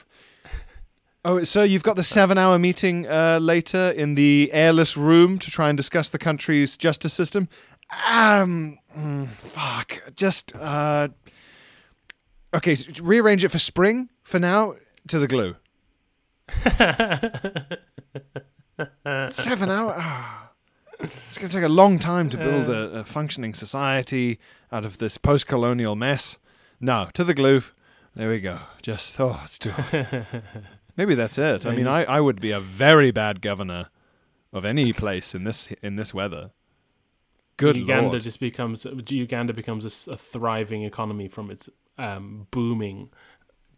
Oh, 1.25 1.45
so 1.45 1.63
you've 1.63 1.85
got 1.85 1.95
the 1.95 2.03
seven-hour 2.03 2.59
meeting 2.59 3.07
uh, 3.07 3.39
later 3.41 3.95
in 3.97 4.17
the 4.17 4.51
airless 4.53 4.97
room 4.97 5.39
to 5.39 5.49
try 5.49 5.69
and 5.69 5.77
discuss 5.77 6.09
the 6.09 6.19
country's 6.19 6.77
justice 6.77 7.13
system. 7.13 7.49
Um, 8.09 8.81
mm, 8.99 9.29
fuck. 9.29 10.03
Just 10.17 10.57
uh. 10.57 11.09
Okay, 12.55 12.73
s- 12.73 13.01
rearrange 13.01 13.45
it 13.45 13.51
for 13.51 13.59
spring 13.59 14.09
for 14.23 14.39
now. 14.39 14.75
To 15.09 15.19
the 15.19 15.29
glue. 15.29 15.57
Seven 19.31 19.71
hour. 19.71 19.95
ah. 19.97 20.51
It's 21.01 21.39
going 21.39 21.49
to 21.49 21.57
take 21.57 21.65
a 21.65 21.69
long 21.69 21.99
time 21.99 22.29
to 22.31 22.37
build 22.37 22.69
a, 22.69 23.01
a 23.01 23.05
functioning 23.05 23.55
society 23.55 24.39
out 24.71 24.85
of 24.85 24.99
this 24.99 25.17
post-colonial 25.17 25.97
mess. 25.97 26.39
No, 26.81 27.09
to 27.15 27.25
the 27.25 27.33
glue. 27.35 27.63
There 28.15 28.29
we 28.29 28.41
go. 28.41 28.59
Just 28.83 29.19
oh, 29.19 29.41
it's 29.45 29.59
too 29.59 29.71
hot. 29.71 30.27
Maybe 30.97 31.15
that's 31.15 31.39
it. 31.39 31.65
I 31.65 31.75
mean, 31.75 31.87
I, 31.87 32.05
I 32.05 32.21
would 32.21 32.41
be 32.41 32.51
a 32.51 32.61
very 32.61 33.11
bad 33.13 33.41
governor 33.41 33.89
of 34.53 34.65
any 34.67 34.93
place 34.93 35.35
in 35.35 35.45
this 35.45 35.73
in 35.83 35.97
this 35.97 36.13
weather. 36.13 36.51
Good 37.57 37.77
Uganda 37.77 38.11
lord. 38.11 38.23
just 38.23 38.41
becomes 38.41 38.85
Uganda 38.85 39.55
becomes 39.55 40.09
a 40.09 40.13
a, 40.13 40.17
thriving 40.17 40.83
economy 40.83 41.29
from 41.29 41.51
its 41.51 41.71
um, 42.01 42.47
booming 42.51 43.11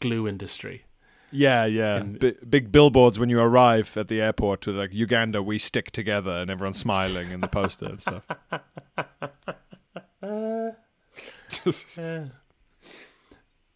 glue 0.01 0.27
industry. 0.29 0.85
Yeah, 1.31 1.65
yeah. 1.65 1.97
And- 1.97 2.19
B- 2.19 2.35
big 2.49 2.71
billboards 2.71 3.19
when 3.19 3.29
you 3.29 3.41
arrive 3.41 3.97
at 3.97 4.09
the 4.09 4.21
airport 4.21 4.67
with 4.67 4.77
like 4.77 4.93
Uganda, 4.93 5.43
we 5.43 5.59
stick 5.59 5.91
together, 5.91 6.33
and 6.33 6.51
everyone's 6.51 6.79
smiling 6.79 7.31
in 7.31 7.41
the 7.41 7.49
poster 7.49 7.87
and 7.87 8.01
stuff. 8.01 8.25
Uh, 10.23 10.71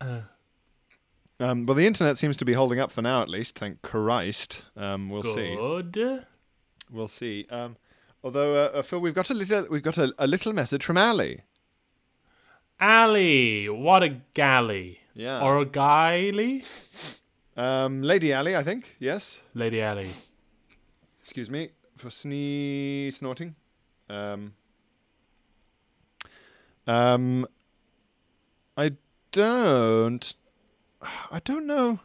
Um, 1.38 1.66
well, 1.66 1.74
the 1.74 1.86
internet 1.86 2.16
seems 2.16 2.36
to 2.38 2.44
be 2.46 2.54
holding 2.54 2.80
up 2.80 2.90
for 2.90 3.02
now, 3.02 3.20
at 3.20 3.28
least. 3.28 3.58
Thank 3.58 3.82
Christ. 3.82 4.62
Um, 4.74 5.10
we'll 5.10 5.22
see. 5.22 5.54
good. 5.54 6.24
We'll 6.90 7.08
see. 7.08 7.44
Um, 7.50 7.76
although, 8.24 8.54
uh, 8.54 8.78
uh, 8.78 8.82
Phil, 8.82 9.00
we've 9.00 9.14
got 9.14 9.28
a 9.28 9.34
little, 9.34 9.66
we've 9.70 9.82
got 9.82 9.98
a, 9.98 10.14
a 10.18 10.26
little 10.26 10.54
message 10.54 10.84
from 10.84 10.96
Allie. 10.96 11.42
Allie, 12.78 13.68
what 13.68 14.02
a 14.02 14.20
galley. 14.34 15.00
Yeah. 15.14 15.40
Or 15.40 15.58
a 15.58 15.64
galley? 15.64 16.64
Um, 17.56 18.02
Lady 18.02 18.32
Allie, 18.32 18.54
I 18.54 18.62
think. 18.62 18.96
Yes. 18.98 19.40
Lady 19.54 19.80
Allie. 19.80 20.10
Excuse 21.22 21.48
me 21.48 21.70
for 21.96 22.08
snee 22.08 23.12
snorting. 23.12 23.54
Um, 24.08 24.54
um, 26.86 27.46
I 28.76 28.92
don't. 29.32 30.34
I 31.30 31.40
don't 31.44 31.66
know. 31.66 32.00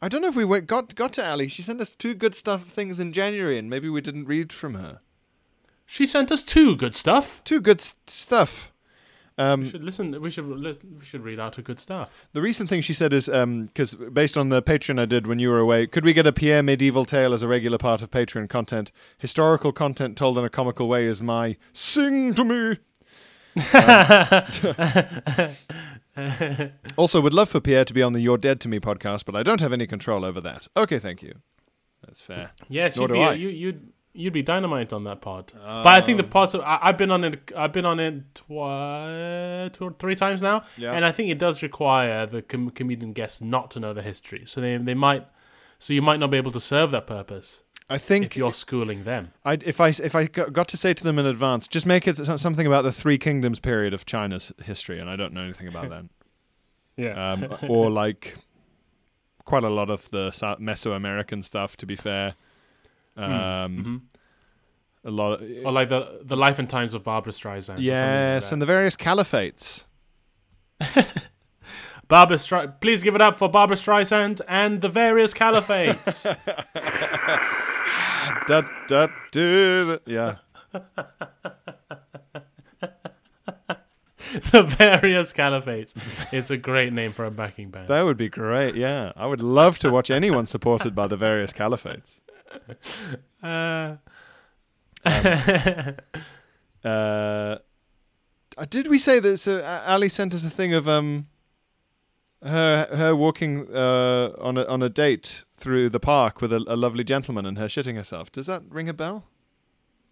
I 0.00 0.08
don't 0.08 0.22
know 0.22 0.28
if 0.28 0.36
we 0.36 0.44
went, 0.44 0.66
got 0.66 0.94
got 0.94 1.12
to 1.14 1.24
Allie. 1.24 1.48
She 1.48 1.62
sent 1.62 1.80
us 1.80 1.94
two 1.94 2.14
good 2.14 2.34
stuff 2.34 2.64
things 2.64 2.98
in 2.98 3.12
January, 3.12 3.58
and 3.58 3.70
maybe 3.70 3.88
we 3.88 4.00
didn't 4.00 4.26
read 4.26 4.52
from 4.52 4.74
her. 4.74 5.00
She 5.86 6.06
sent 6.06 6.30
us 6.32 6.42
two 6.42 6.76
good 6.76 6.94
stuff. 6.96 7.42
Two 7.44 7.60
good 7.60 7.80
stuff. 7.80 8.68
We 9.38 9.44
Um, 9.44 9.68
should 9.68 9.82
listen. 9.84 10.20
We 10.20 10.30
should 10.30 10.46
we 10.48 11.04
should 11.04 11.22
read 11.24 11.40
out 11.40 11.56
her 11.56 11.62
good 11.62 11.80
stuff. 11.80 12.28
The 12.32 12.42
recent 12.42 12.68
thing 12.68 12.82
she 12.82 12.92
said 12.92 13.12
is 13.14 13.26
because 13.28 13.94
based 13.94 14.36
on 14.36 14.50
the 14.50 14.62
Patreon 14.62 15.00
I 15.00 15.06
did 15.06 15.26
when 15.26 15.38
you 15.38 15.48
were 15.48 15.58
away, 15.58 15.86
could 15.86 16.04
we 16.04 16.12
get 16.12 16.26
a 16.26 16.32
Pierre 16.32 16.62
medieval 16.62 17.04
tale 17.06 17.32
as 17.32 17.42
a 17.42 17.48
regular 17.48 17.78
part 17.78 18.02
of 18.02 18.10
Patreon 18.10 18.48
content? 18.50 18.92
Historical 19.18 19.72
content 19.72 20.16
told 20.18 20.36
in 20.38 20.44
a 20.44 20.50
comical 20.50 20.86
way 20.86 21.06
is 21.06 21.22
my 21.22 21.56
sing 21.72 22.34
to 22.34 22.44
me. 22.44 22.78
Um, 23.74 25.48
also, 26.96 27.20
would 27.20 27.34
love 27.34 27.48
for 27.48 27.60
Pierre 27.60 27.84
to 27.84 27.94
be 27.94 28.02
on 28.02 28.12
the 28.12 28.20
You're 28.20 28.38
Dead 28.38 28.60
to 28.60 28.68
Me 28.68 28.78
podcast, 28.80 29.24
but 29.24 29.34
I 29.34 29.42
don't 29.42 29.60
have 29.60 29.72
any 29.72 29.86
control 29.86 30.24
over 30.24 30.40
that. 30.40 30.68
Okay, 30.76 30.98
thank 30.98 31.22
you. 31.22 31.34
That's 32.06 32.20
fair. 32.20 32.50
Yes, 32.68 32.96
Nor 32.96 33.04
you'd 33.08 33.08
do 33.08 33.14
be 33.14 33.24
I. 33.24 33.32
you 33.34 33.48
you'd 33.48 33.92
you'd 34.14 34.32
be 34.32 34.42
dynamite 34.42 34.92
on 34.92 35.04
that 35.04 35.20
pod. 35.20 35.52
but 35.54 35.86
I 35.86 36.00
think 36.00 36.18
the 36.18 36.24
pods. 36.24 36.54
I, 36.54 36.78
I've 36.82 36.98
been 36.98 37.10
on 37.10 37.24
it. 37.24 37.50
I've 37.56 37.72
been 37.72 37.86
on 37.86 37.98
it 38.00 38.34
twi- 38.34 39.70
two 39.72 39.84
or 39.84 39.94
three 39.98 40.14
times 40.14 40.42
now, 40.42 40.64
Yeah. 40.76 40.92
and 40.92 41.04
I 41.04 41.12
think 41.12 41.30
it 41.30 41.38
does 41.38 41.62
require 41.62 42.26
the 42.26 42.42
com- 42.42 42.70
comedian 42.70 43.12
guests 43.12 43.40
not 43.40 43.70
to 43.72 43.80
know 43.80 43.92
the 43.92 44.02
history. 44.02 44.42
So 44.46 44.60
they 44.60 44.76
they 44.76 44.94
might. 44.94 45.26
So 45.78 45.92
you 45.92 46.02
might 46.02 46.20
not 46.20 46.30
be 46.30 46.36
able 46.36 46.52
to 46.52 46.60
serve 46.60 46.92
that 46.92 47.08
purpose 47.08 47.64
I 47.90 47.98
think 47.98 48.24
if 48.24 48.36
you're 48.36 48.52
schooling 48.52 49.02
them. 49.04 49.32
I'd, 49.44 49.62
if 49.64 49.80
I 49.80 49.88
if 49.88 50.14
I 50.14 50.24
got 50.26 50.52
got 50.52 50.68
to 50.68 50.76
say 50.76 50.94
to 50.94 51.02
them 51.04 51.18
in 51.18 51.26
advance, 51.26 51.68
just 51.68 51.84
make 51.86 52.06
it 52.08 52.16
something 52.16 52.66
about 52.66 52.82
the 52.84 52.92
Three 52.92 53.18
Kingdoms 53.18 53.60
period 53.60 53.92
of 53.92 54.06
China's 54.06 54.52
history, 54.64 54.98
and 54.98 55.10
I 55.10 55.16
don't 55.16 55.34
know 55.34 55.42
anything 55.42 55.68
about 55.68 55.90
that. 55.90 56.04
Yeah. 56.96 57.32
um, 57.32 57.46
or 57.70 57.90
like 57.90 58.34
quite 59.46 59.64
a 59.64 59.70
lot 59.70 59.88
of 59.88 60.10
the 60.10 60.28
Mesoamerican 60.60 61.42
stuff. 61.42 61.76
To 61.78 61.86
be 61.86 61.96
fair, 61.96 62.34
um, 63.16 64.08
a 65.04 65.10
lot. 65.10 65.40
Of, 65.40 65.50
or 65.66 65.72
like 65.72 65.88
the 65.88 66.20
the 66.22 66.36
life 66.36 66.58
and 66.58 66.68
times 66.68 66.94
of 66.94 67.02
Barbra 67.04 67.32
Streisand. 67.32 67.76
yes, 67.80 68.44
like 68.46 68.52
and 68.52 68.62
the 68.62 68.66
various 68.66 68.96
caliphates. 68.96 69.84
Barbara 72.08 72.36
Stri- 72.36 72.78
Please 72.80 73.02
give 73.02 73.14
it 73.14 73.22
up 73.22 73.38
for 73.38 73.48
Barbra 73.48 73.76
Streisand 73.76 74.40
and 74.46 74.80
the 74.82 74.88
various 74.88 75.32
caliphates. 75.34 76.26
Da, 78.46 78.62
da, 78.88 79.06
da, 79.30 79.98
yeah, 80.06 80.36
the 84.50 84.62
various 84.62 85.32
caliphates. 85.32 85.94
It's 86.32 86.50
a 86.50 86.56
great 86.56 86.92
name 86.92 87.12
for 87.12 87.24
a 87.24 87.30
backing 87.30 87.70
band. 87.70 87.88
that 87.88 88.02
would 88.02 88.16
be 88.16 88.28
great. 88.28 88.74
Yeah, 88.74 89.12
I 89.16 89.26
would 89.26 89.40
love 89.40 89.78
to 89.80 89.90
watch 89.90 90.10
anyone 90.10 90.46
supported 90.46 90.94
by 90.94 91.06
the 91.06 91.16
various 91.16 91.52
caliphates. 91.52 92.18
Uh, 93.42 93.96
Uh, 98.58 98.66
did 98.68 98.88
we 98.88 98.98
say 98.98 99.18
that? 99.18 99.38
So 99.38 99.62
Allie 99.62 100.08
sent 100.08 100.34
us 100.34 100.44
a 100.44 100.50
thing 100.50 100.74
of 100.74 100.88
um, 100.88 101.26
her 102.42 102.88
her 102.92 103.16
walking 103.16 103.66
uh, 103.74 104.32
on 104.38 104.58
a 104.58 104.64
on 104.66 104.82
a 104.82 104.88
date 104.88 105.44
through 105.56 105.88
the 105.90 106.00
park 106.00 106.40
with 106.40 106.52
a, 106.52 106.62
a 106.66 106.76
lovely 106.76 107.04
gentleman 107.04 107.46
and 107.46 107.58
her 107.58 107.66
shitting 107.66 107.96
herself. 107.96 108.30
Does 108.30 108.46
that 108.46 108.62
ring 108.68 108.88
a 108.88 108.92
bell? 108.92 109.24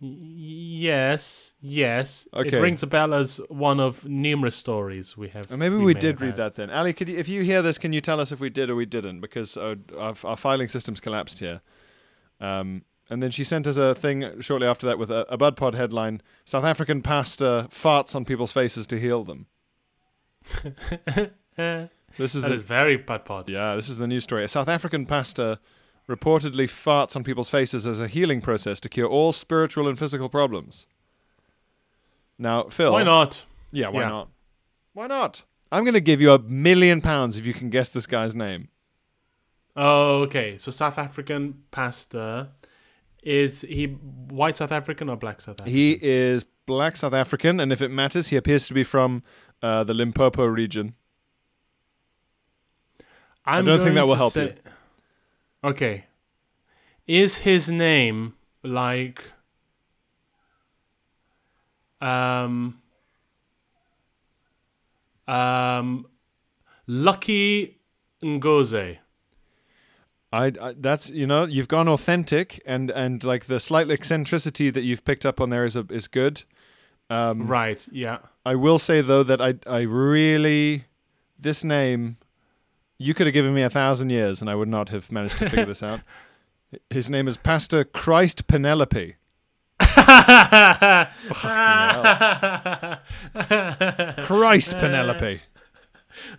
Yes, 0.02 1.52
yes. 1.60 2.26
Okay. 2.32 2.56
It 2.56 2.60
rings 2.60 2.82
a 2.82 2.86
bell 2.86 3.12
as 3.12 3.38
one 3.50 3.78
of 3.80 4.06
numerous 4.06 4.56
stories 4.56 5.14
we 5.14 5.28
have. 5.28 5.52
Or 5.52 5.58
maybe 5.58 5.76
we, 5.76 5.92
may 5.92 6.00
did 6.00 6.22
read 6.22 6.36
that 6.38 6.54
then. 6.54 6.70
Allie, 6.70 6.94
could 6.94 7.10
you, 7.10 7.18
if 7.18 7.28
you 7.28 7.42
hear 7.42 7.60
this, 7.60 7.76
can 7.76 7.92
you 7.92 8.00
tell 8.00 8.18
us 8.18 8.32
if 8.32 8.40
we 8.40 8.48
did 8.48 8.70
or 8.70 8.76
we 8.76 8.86
didn't? 8.86 9.20
Because 9.20 9.58
uh, 9.58 9.74
our, 9.98 10.14
our 10.24 10.38
filing 10.38 10.68
system's 10.68 11.00
collapsed 11.00 11.38
here. 11.40 11.60
Um, 12.40 12.82
and 13.10 13.22
then 13.22 13.30
she 13.30 13.44
sent 13.44 13.66
us 13.66 13.76
a 13.76 13.94
thing 13.94 14.40
shortly 14.40 14.66
after 14.66 14.86
that 14.86 14.98
with 14.98 15.10
a, 15.10 15.26
a 15.32 15.36
Bud 15.36 15.56
Pod 15.56 15.74
headline 15.74 16.22
South 16.44 16.64
African 16.64 17.02
pastor 17.02 17.66
farts 17.70 18.14
on 18.14 18.24
people's 18.24 18.52
faces 18.52 18.86
to 18.88 18.98
heal 18.98 19.24
them. 19.24 19.46
This 22.16 22.34
is 22.34 22.42
That 22.42 22.48
the, 22.48 22.54
is 22.56 22.62
very 22.62 22.96
Bud 22.96 23.24
pod. 23.24 23.48
Yeah, 23.48 23.76
this 23.76 23.88
is 23.88 23.98
the 23.98 24.06
news 24.08 24.24
story. 24.24 24.42
A 24.42 24.48
South 24.48 24.68
African 24.68 25.06
pastor 25.06 25.58
reportedly 26.08 26.64
farts 26.64 27.14
on 27.14 27.22
people's 27.22 27.50
faces 27.50 27.86
as 27.86 28.00
a 28.00 28.08
healing 28.08 28.40
process 28.40 28.80
to 28.80 28.88
cure 28.88 29.06
all 29.06 29.32
spiritual 29.32 29.86
and 29.86 29.96
physical 29.98 30.28
problems. 30.28 30.86
Now, 32.36 32.64
Phil. 32.64 32.90
Why 32.92 33.04
not? 33.04 33.44
Yeah, 33.70 33.90
why 33.90 34.00
Yeah. 34.00 34.08
not? 34.08 34.28
Why 34.92 35.06
not? 35.06 35.44
I'm 35.70 35.84
going 35.84 35.94
to 35.94 36.00
give 36.00 36.20
you 36.20 36.32
a 36.32 36.40
million 36.40 37.00
pounds 37.00 37.38
if 37.38 37.46
you 37.46 37.54
can 37.54 37.70
guess 37.70 37.90
this 37.90 38.06
guy's 38.08 38.34
name. 38.34 38.69
Oh, 39.76 40.22
okay. 40.22 40.58
So 40.58 40.70
South 40.70 40.98
African 40.98 41.62
pastor 41.70 42.48
is 43.22 43.62
he 43.62 43.86
white 43.86 44.56
South 44.56 44.72
African 44.72 45.08
or 45.08 45.16
black 45.16 45.40
South 45.40 45.60
African? 45.60 45.72
He 45.72 45.98
is 46.00 46.44
black 46.66 46.96
South 46.96 47.12
African, 47.12 47.60
and 47.60 47.72
if 47.72 47.82
it 47.82 47.90
matters, 47.90 48.28
he 48.28 48.36
appears 48.36 48.66
to 48.68 48.74
be 48.74 48.82
from 48.84 49.22
uh, 49.62 49.84
the 49.84 49.94
Limpopo 49.94 50.44
region. 50.44 50.94
I'm 53.44 53.64
don't 53.64 53.80
think 53.80 53.94
that 53.94 54.06
will 54.06 54.14
help 54.14 54.32
say- 54.32 54.54
you. 55.64 55.70
Okay. 55.70 56.04
Is 57.06 57.38
his 57.38 57.68
name 57.68 58.34
like 58.62 59.22
um 62.00 62.80
um 65.26 66.06
Lucky 66.86 67.80
Ngoze? 68.22 68.98
I, 70.32 70.52
I 70.60 70.74
that's 70.78 71.10
you 71.10 71.26
know 71.26 71.44
you've 71.44 71.68
gone 71.68 71.88
authentic 71.88 72.62
and 72.64 72.90
and 72.90 73.22
like 73.24 73.46
the 73.46 73.58
slight 73.58 73.90
eccentricity 73.90 74.70
that 74.70 74.82
you've 74.82 75.04
picked 75.04 75.26
up 75.26 75.40
on 75.40 75.50
there 75.50 75.64
is 75.64 75.76
a, 75.76 75.84
is 75.90 76.06
good. 76.08 76.42
Um, 77.08 77.48
Right, 77.48 77.84
yeah. 77.90 78.18
I 78.46 78.54
will 78.54 78.78
say 78.78 79.00
though 79.00 79.24
that 79.24 79.40
I 79.40 79.54
I 79.66 79.80
really 79.80 80.84
this 81.38 81.64
name 81.64 82.16
you 82.98 83.14
could 83.14 83.26
have 83.26 83.34
given 83.34 83.54
me 83.54 83.62
a 83.62 83.70
thousand 83.70 84.10
years 84.10 84.40
and 84.40 84.48
I 84.50 84.54
would 84.54 84.68
not 84.68 84.90
have 84.90 85.10
managed 85.10 85.38
to 85.38 85.48
figure 85.48 85.64
this 85.64 85.82
out. 85.82 86.00
His 86.90 87.10
name 87.10 87.26
is 87.26 87.36
Pastor 87.36 87.82
Christ 87.82 88.46
Penelope. 88.46 89.16
Christ 94.26 94.78
Penelope. 94.78 95.40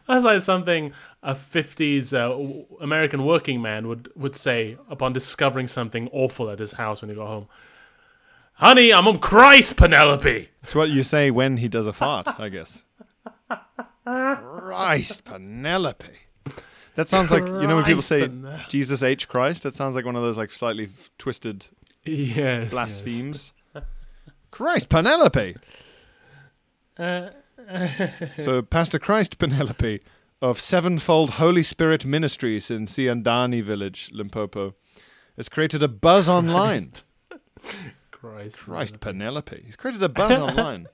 That's 0.07 0.25
like 0.25 0.41
something 0.41 0.93
a 1.23 1.33
50s 1.35 2.13
uh, 2.13 2.65
American 2.81 3.25
working 3.25 3.61
man 3.61 3.87
would, 3.87 4.09
would 4.15 4.35
say 4.35 4.77
upon 4.89 5.13
discovering 5.13 5.67
something 5.67 6.09
awful 6.11 6.49
at 6.49 6.59
his 6.59 6.73
house 6.73 7.01
when 7.01 7.09
he 7.09 7.15
got 7.15 7.27
home. 7.27 7.47
Honey, 8.53 8.93
I'm 8.93 9.07
on 9.07 9.19
Christ, 9.19 9.75
Penelope. 9.77 10.49
It's 10.61 10.75
what 10.75 10.89
you 10.89 11.03
say 11.03 11.31
when 11.31 11.57
he 11.57 11.67
does 11.67 11.87
a 11.87 11.93
fart, 11.93 12.27
I 12.39 12.49
guess. 12.49 12.83
Christ 14.05 15.23
Penelope. 15.23 16.05
That 16.95 17.07
sounds 17.09 17.31
like 17.31 17.45
you 17.45 17.67
know 17.67 17.77
when 17.77 17.85
people 17.85 18.01
say 18.01 18.27
Penelope. 18.27 18.63
Jesus 18.67 19.01
H 19.01 19.27
Christ. 19.27 19.63
That 19.63 19.75
sounds 19.75 19.95
like 19.95 20.05
one 20.05 20.15
of 20.15 20.21
those 20.21 20.37
like 20.37 20.51
slightly 20.51 20.85
f- 20.85 21.09
twisted 21.17 21.67
Yes. 22.03 22.35
yes. 22.35 22.69
blasphemes. 22.71 23.53
Christ 24.51 24.89
Penelope. 24.89 25.55
so 28.37 28.61
Pastor 28.61 28.99
Christ 28.99 29.37
Penelope 29.37 30.01
of 30.41 30.59
Sevenfold 30.59 31.31
Holy 31.31 31.63
Spirit 31.63 32.05
Ministries 32.05 32.71
in 32.71 32.85
Siandani 32.87 33.61
village, 33.61 34.09
Limpopo, 34.11 34.75
has 35.37 35.49
created 35.49 35.83
a 35.83 35.87
buzz 35.87 36.27
online. 36.27 36.91
Christ. 38.11 38.57
Christ 38.57 38.99
Penelope. 38.99 39.61
He's 39.65 39.75
created 39.75 40.01
a 40.03 40.09
buzz 40.09 40.31
online 40.39 40.87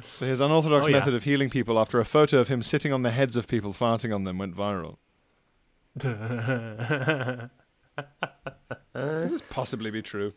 for 0.00 0.26
his 0.26 0.40
unorthodox 0.40 0.86
Oh, 0.86 0.90
yeah. 0.90 0.98
method 0.98 1.14
of 1.14 1.24
healing 1.24 1.50
people 1.50 1.78
after 1.78 1.98
a 2.00 2.04
photo 2.04 2.38
of 2.38 2.48
him 2.48 2.62
sitting 2.62 2.92
on 2.92 3.02
the 3.02 3.10
heads 3.10 3.36
of 3.36 3.46
people 3.48 3.72
farting 3.72 4.14
on 4.14 4.24
them 4.24 4.38
went 4.38 4.56
viral. 4.56 4.96
Could 5.98 7.50
this 8.94 9.42
possibly 9.42 9.90
be 9.90 10.02
true? 10.02 10.32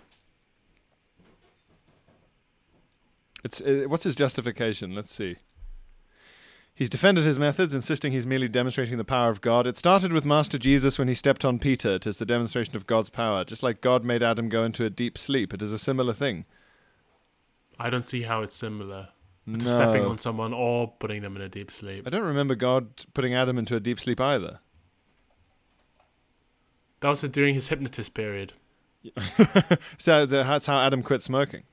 It's 3.44 3.62
uh, 3.62 3.86
what's 3.88 4.04
his 4.04 4.16
justification? 4.16 4.96
Let's 4.96 5.14
see. 5.14 5.38
He's 6.76 6.90
defended 6.90 7.24
his 7.24 7.40
methods, 7.40 7.74
insisting 7.74 8.12
he's 8.12 8.26
merely 8.26 8.50
demonstrating 8.50 8.98
the 8.98 9.06
power 9.06 9.30
of 9.30 9.40
God. 9.40 9.66
It 9.66 9.78
started 9.78 10.12
with 10.12 10.26
Master 10.26 10.58
Jesus 10.58 11.00
when 11.00 11.08
he 11.08 11.14
stepped 11.14 11.46
on 11.46 11.58
Peter. 11.58 11.96
It 11.96 12.06
is 12.06 12.18
the 12.18 12.26
demonstration 12.26 12.76
of 12.76 12.86
God's 12.86 13.10
power. 13.10 13.46
Just 13.46 13.64
like 13.64 13.80
God 13.80 14.04
made 14.04 14.22
Adam 14.22 14.50
go 14.50 14.66
into 14.66 14.84
a 14.84 14.90
deep 14.90 15.18
sleep, 15.18 15.54
it 15.54 15.62
is 15.62 15.72
a 15.72 15.80
similar 15.80 16.12
thing. 16.12 16.44
I 17.80 17.90
don't 17.90 18.06
see 18.06 18.24
how 18.24 18.42
it's 18.42 18.56
similar 18.56 19.08
to 19.54 19.62
stepping 19.62 20.04
on 20.04 20.18
someone 20.18 20.54
or 20.54 20.94
putting 21.00 21.22
them 21.22 21.38
in 21.38 21.42
a 21.42 21.50
deep 21.50 21.72
sleep. 21.72 22.06
I 22.06 22.10
don't 22.10 22.24
remember 22.24 22.56
God 22.56 23.06
putting 23.14 23.34
Adam 23.34 23.58
into 23.58 23.78
a 23.78 23.80
deep 23.80 24.00
sleep 24.00 24.20
either. 24.20 24.60
That 27.00 27.10
was 27.10 27.22
during 27.22 27.56
his 27.56 27.70
hypnotist 27.70 28.14
period. 28.14 28.54
So 29.98 30.26
that's 30.26 30.66
how 30.66 30.80
Adam 30.80 31.04
quit 31.04 31.22
smoking. 31.22 31.64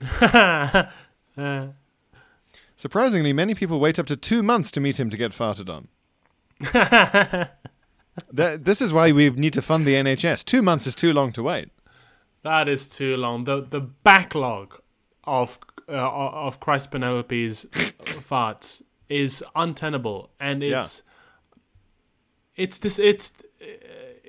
Surprisingly, 2.78 3.32
many 3.32 3.56
people 3.56 3.80
wait 3.80 3.98
up 3.98 4.06
to 4.06 4.16
two 4.16 4.40
months 4.40 4.70
to 4.70 4.78
meet 4.80 5.00
him 5.00 5.10
to 5.10 5.16
get 5.16 5.32
farted 5.32 5.68
on. 5.68 5.88
That, 8.32 8.64
this 8.64 8.82
is 8.82 8.92
why 8.92 9.12
we 9.12 9.30
need 9.30 9.52
to 9.52 9.62
fund 9.62 9.84
the 9.84 9.94
NHS. 9.94 10.44
Two 10.44 10.60
months 10.60 10.88
is 10.88 10.96
too 10.96 11.12
long 11.12 11.30
to 11.32 11.42
wait. 11.42 11.70
That 12.42 12.68
is 12.68 12.88
too 12.88 13.16
long. 13.16 13.44
The 13.44 13.60
the 13.62 13.80
backlog 13.80 14.74
of 15.22 15.56
uh, 15.88 15.92
of 15.92 16.58
Christ 16.58 16.90
Penelope's 16.90 17.64
farts 18.28 18.82
is 19.08 19.44
untenable, 19.54 20.30
and 20.40 20.62
Yeah. 20.64 20.80
it's 20.80 21.02
it's 22.56 22.78
this 22.80 22.98
it's 22.98 23.32
uh, 23.62 23.66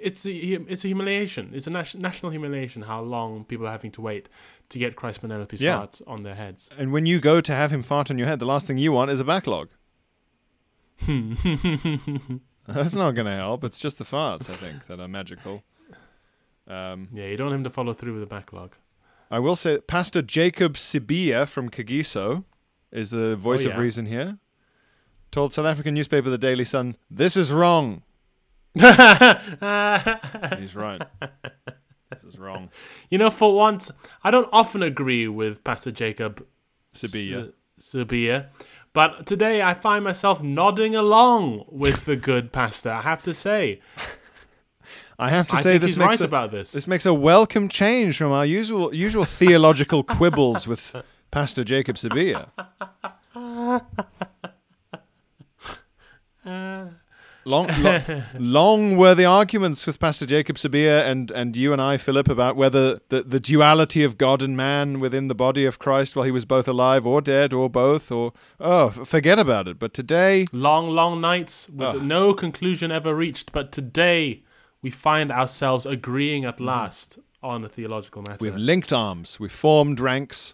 it's 0.01 0.25
a, 0.25 0.31
it's 0.31 0.83
a 0.83 0.87
humiliation. 0.87 1.51
It's 1.53 1.67
a 1.67 1.69
national 1.71 2.31
humiliation 2.31 2.81
how 2.83 3.01
long 3.01 3.43
people 3.45 3.67
are 3.67 3.71
having 3.71 3.91
to 3.91 4.01
wait 4.01 4.29
to 4.69 4.79
get 4.79 4.95
Christ 4.95 5.21
Penelope's 5.21 5.61
Yeah. 5.61 5.77
farts 5.77 6.01
on 6.07 6.23
their 6.23 6.35
heads. 6.35 6.69
And 6.77 6.91
when 6.91 7.05
you 7.05 7.19
go 7.19 7.41
to 7.41 7.53
have 7.53 7.71
him 7.71 7.81
fart 7.83 8.09
on 8.11 8.17
your 8.17 8.27
head, 8.27 8.39
the 8.39 8.45
last 8.45 8.67
thing 8.67 8.77
you 8.77 8.91
want 8.91 9.11
is 9.11 9.19
a 9.19 9.23
backlog. 9.25 9.69
That's 12.67 12.93
not 12.93 13.11
going 13.15 13.25
to 13.25 13.35
help. 13.35 13.63
It's 13.63 13.77
just 13.79 13.97
the 13.97 14.03
farts, 14.03 14.49
I 14.49 14.53
think, 14.53 14.85
that 14.87 14.99
are 14.99 15.07
magical. 15.07 15.63
Um, 16.67 17.09
Yeah, 17.13 17.25
you 17.25 17.37
don't 17.37 17.47
want 17.47 17.55
him 17.59 17.63
to 17.63 17.69
follow 17.69 17.93
through 17.93 18.13
with 18.13 18.21
the 18.21 18.27
backlog. 18.27 18.75
I 19.31 19.39
will 19.39 19.55
say, 19.55 19.79
Pastor 19.79 20.21
Jacob 20.21 20.73
Sibiya 20.75 21.47
from 21.47 21.69
Kagiso 21.69 22.43
is 22.91 23.11
the 23.11 23.35
voice 23.35 23.65
Oh, 23.65 23.69
of 23.69 23.77
reason 23.77 24.05
here. 24.05 24.37
Told 25.31 25.53
South 25.53 25.65
African 25.67 25.93
newspaper 25.93 26.29
The 26.31 26.37
Daily 26.39 26.65
Sun, 26.65 26.95
"This 27.11 27.37
is 27.37 27.51
wrong." 27.51 28.01
He's 30.59 30.75
right. 30.75 31.01
this 32.11 32.23
is 32.23 32.37
wrong. 32.37 32.69
You 33.09 33.17
know, 33.17 33.29
for 33.29 33.55
once, 33.55 33.91
I 34.23 34.31
don't 34.31 34.49
often 34.51 34.83
agree 34.83 35.27
with 35.27 35.63
Pastor 35.63 35.91
Jacob 35.91 36.45
Sabia. 36.93 37.53
Sabia. 37.79 38.47
But 38.93 39.25
today 39.25 39.61
I 39.61 39.73
find 39.73 40.03
myself 40.03 40.43
nodding 40.43 40.95
along 40.95 41.65
with 41.67 42.05
the 42.05 42.15
good 42.15 42.51
pastor. 42.51 42.91
I 42.91 43.01
have 43.01 43.23
to 43.23 43.33
say, 43.33 43.81
I 45.17 45.29
have 45.29 45.47
to 45.49 45.57
I 45.57 45.61
say 45.61 45.77
this 45.77 45.97
makes 45.97 46.11
right 46.11 46.21
a, 46.21 46.25
about 46.25 46.51
this. 46.51 46.71
this 46.71 46.87
makes 46.87 47.05
a 47.05 47.13
welcome 47.13 47.69
change 47.69 48.17
from 48.17 48.31
our 48.31 48.45
usual 48.45 48.93
usual 48.93 49.25
theological 49.25 50.03
quibbles 50.03 50.67
with 50.67 50.95
Pastor 51.31 51.63
Jacob 51.63 51.97
Sibiya. 51.97 52.49
Long, 57.49 57.67
lo- 57.81 58.21
long 58.39 58.95
were 58.95 59.15
the 59.15 59.25
arguments 59.25 59.87
with 59.87 59.99
Pastor 59.99 60.27
Jacob 60.27 60.57
Sabia 60.57 61.07
and, 61.07 61.31
and 61.31 61.57
you 61.57 61.73
and 61.73 61.81
I, 61.81 61.97
Philip, 61.97 62.27
about 62.29 62.55
whether 62.55 63.01
the, 63.09 63.23
the 63.23 63.39
duality 63.39 64.03
of 64.03 64.19
God 64.19 64.43
and 64.43 64.55
man 64.55 64.99
within 64.99 65.29
the 65.29 65.33
body 65.33 65.65
of 65.65 65.79
Christ 65.79 66.15
while 66.15 66.25
he 66.25 66.31
was 66.31 66.45
both 66.45 66.67
alive 66.67 67.07
or 67.07 67.21
dead 67.21 67.51
or 67.51 67.67
both, 67.67 68.11
or, 68.11 68.33
oh, 68.59 68.89
forget 68.89 69.39
about 69.39 69.67
it. 69.67 69.79
But 69.79 69.95
today, 69.95 70.45
Long, 70.51 70.89
long 70.91 71.19
nights 71.21 71.67
with 71.69 71.95
Ugh. 71.95 72.03
no 72.03 72.35
conclusion 72.35 72.91
ever 72.91 73.15
reached. 73.15 73.51
But 73.51 73.71
today 73.71 74.43
we 74.83 74.91
find 74.91 75.31
ourselves 75.31 75.87
agreeing 75.87 76.45
at 76.45 76.59
last 76.59 77.17
on 77.41 77.65
a 77.65 77.69
theological 77.69 78.21
matter. 78.21 78.37
we've 78.41 78.55
linked 78.57 78.93
arms, 78.93 79.39
we've 79.39 79.51
formed 79.51 79.99
ranks. 79.99 80.53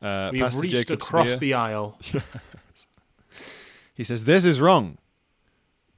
Uh, 0.00 0.30
We've 0.32 0.40
Pastor 0.42 0.60
reached 0.60 0.74
Jacob 0.74 1.02
across 1.02 1.36
Sabia, 1.36 1.38
the 1.38 1.54
aisle. 1.54 1.98
he 3.94 4.04
says, 4.04 4.24
This 4.24 4.44
is 4.46 4.60
wrong. 4.60 4.96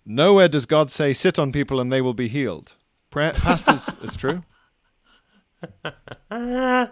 Nowhere 0.07 0.49
does 0.49 0.67
God 0.67 0.91
say, 0.91 1.13
Sit 1.13 1.39
on 1.39 1.51
people 1.51 1.81
and 1.81 1.93
they 1.93 2.01
will 2.01 2.15
be 2.15 2.29
healed. 2.29 2.77
Pastors, 3.11 3.91
it's 4.03 4.17
true. 4.17 4.43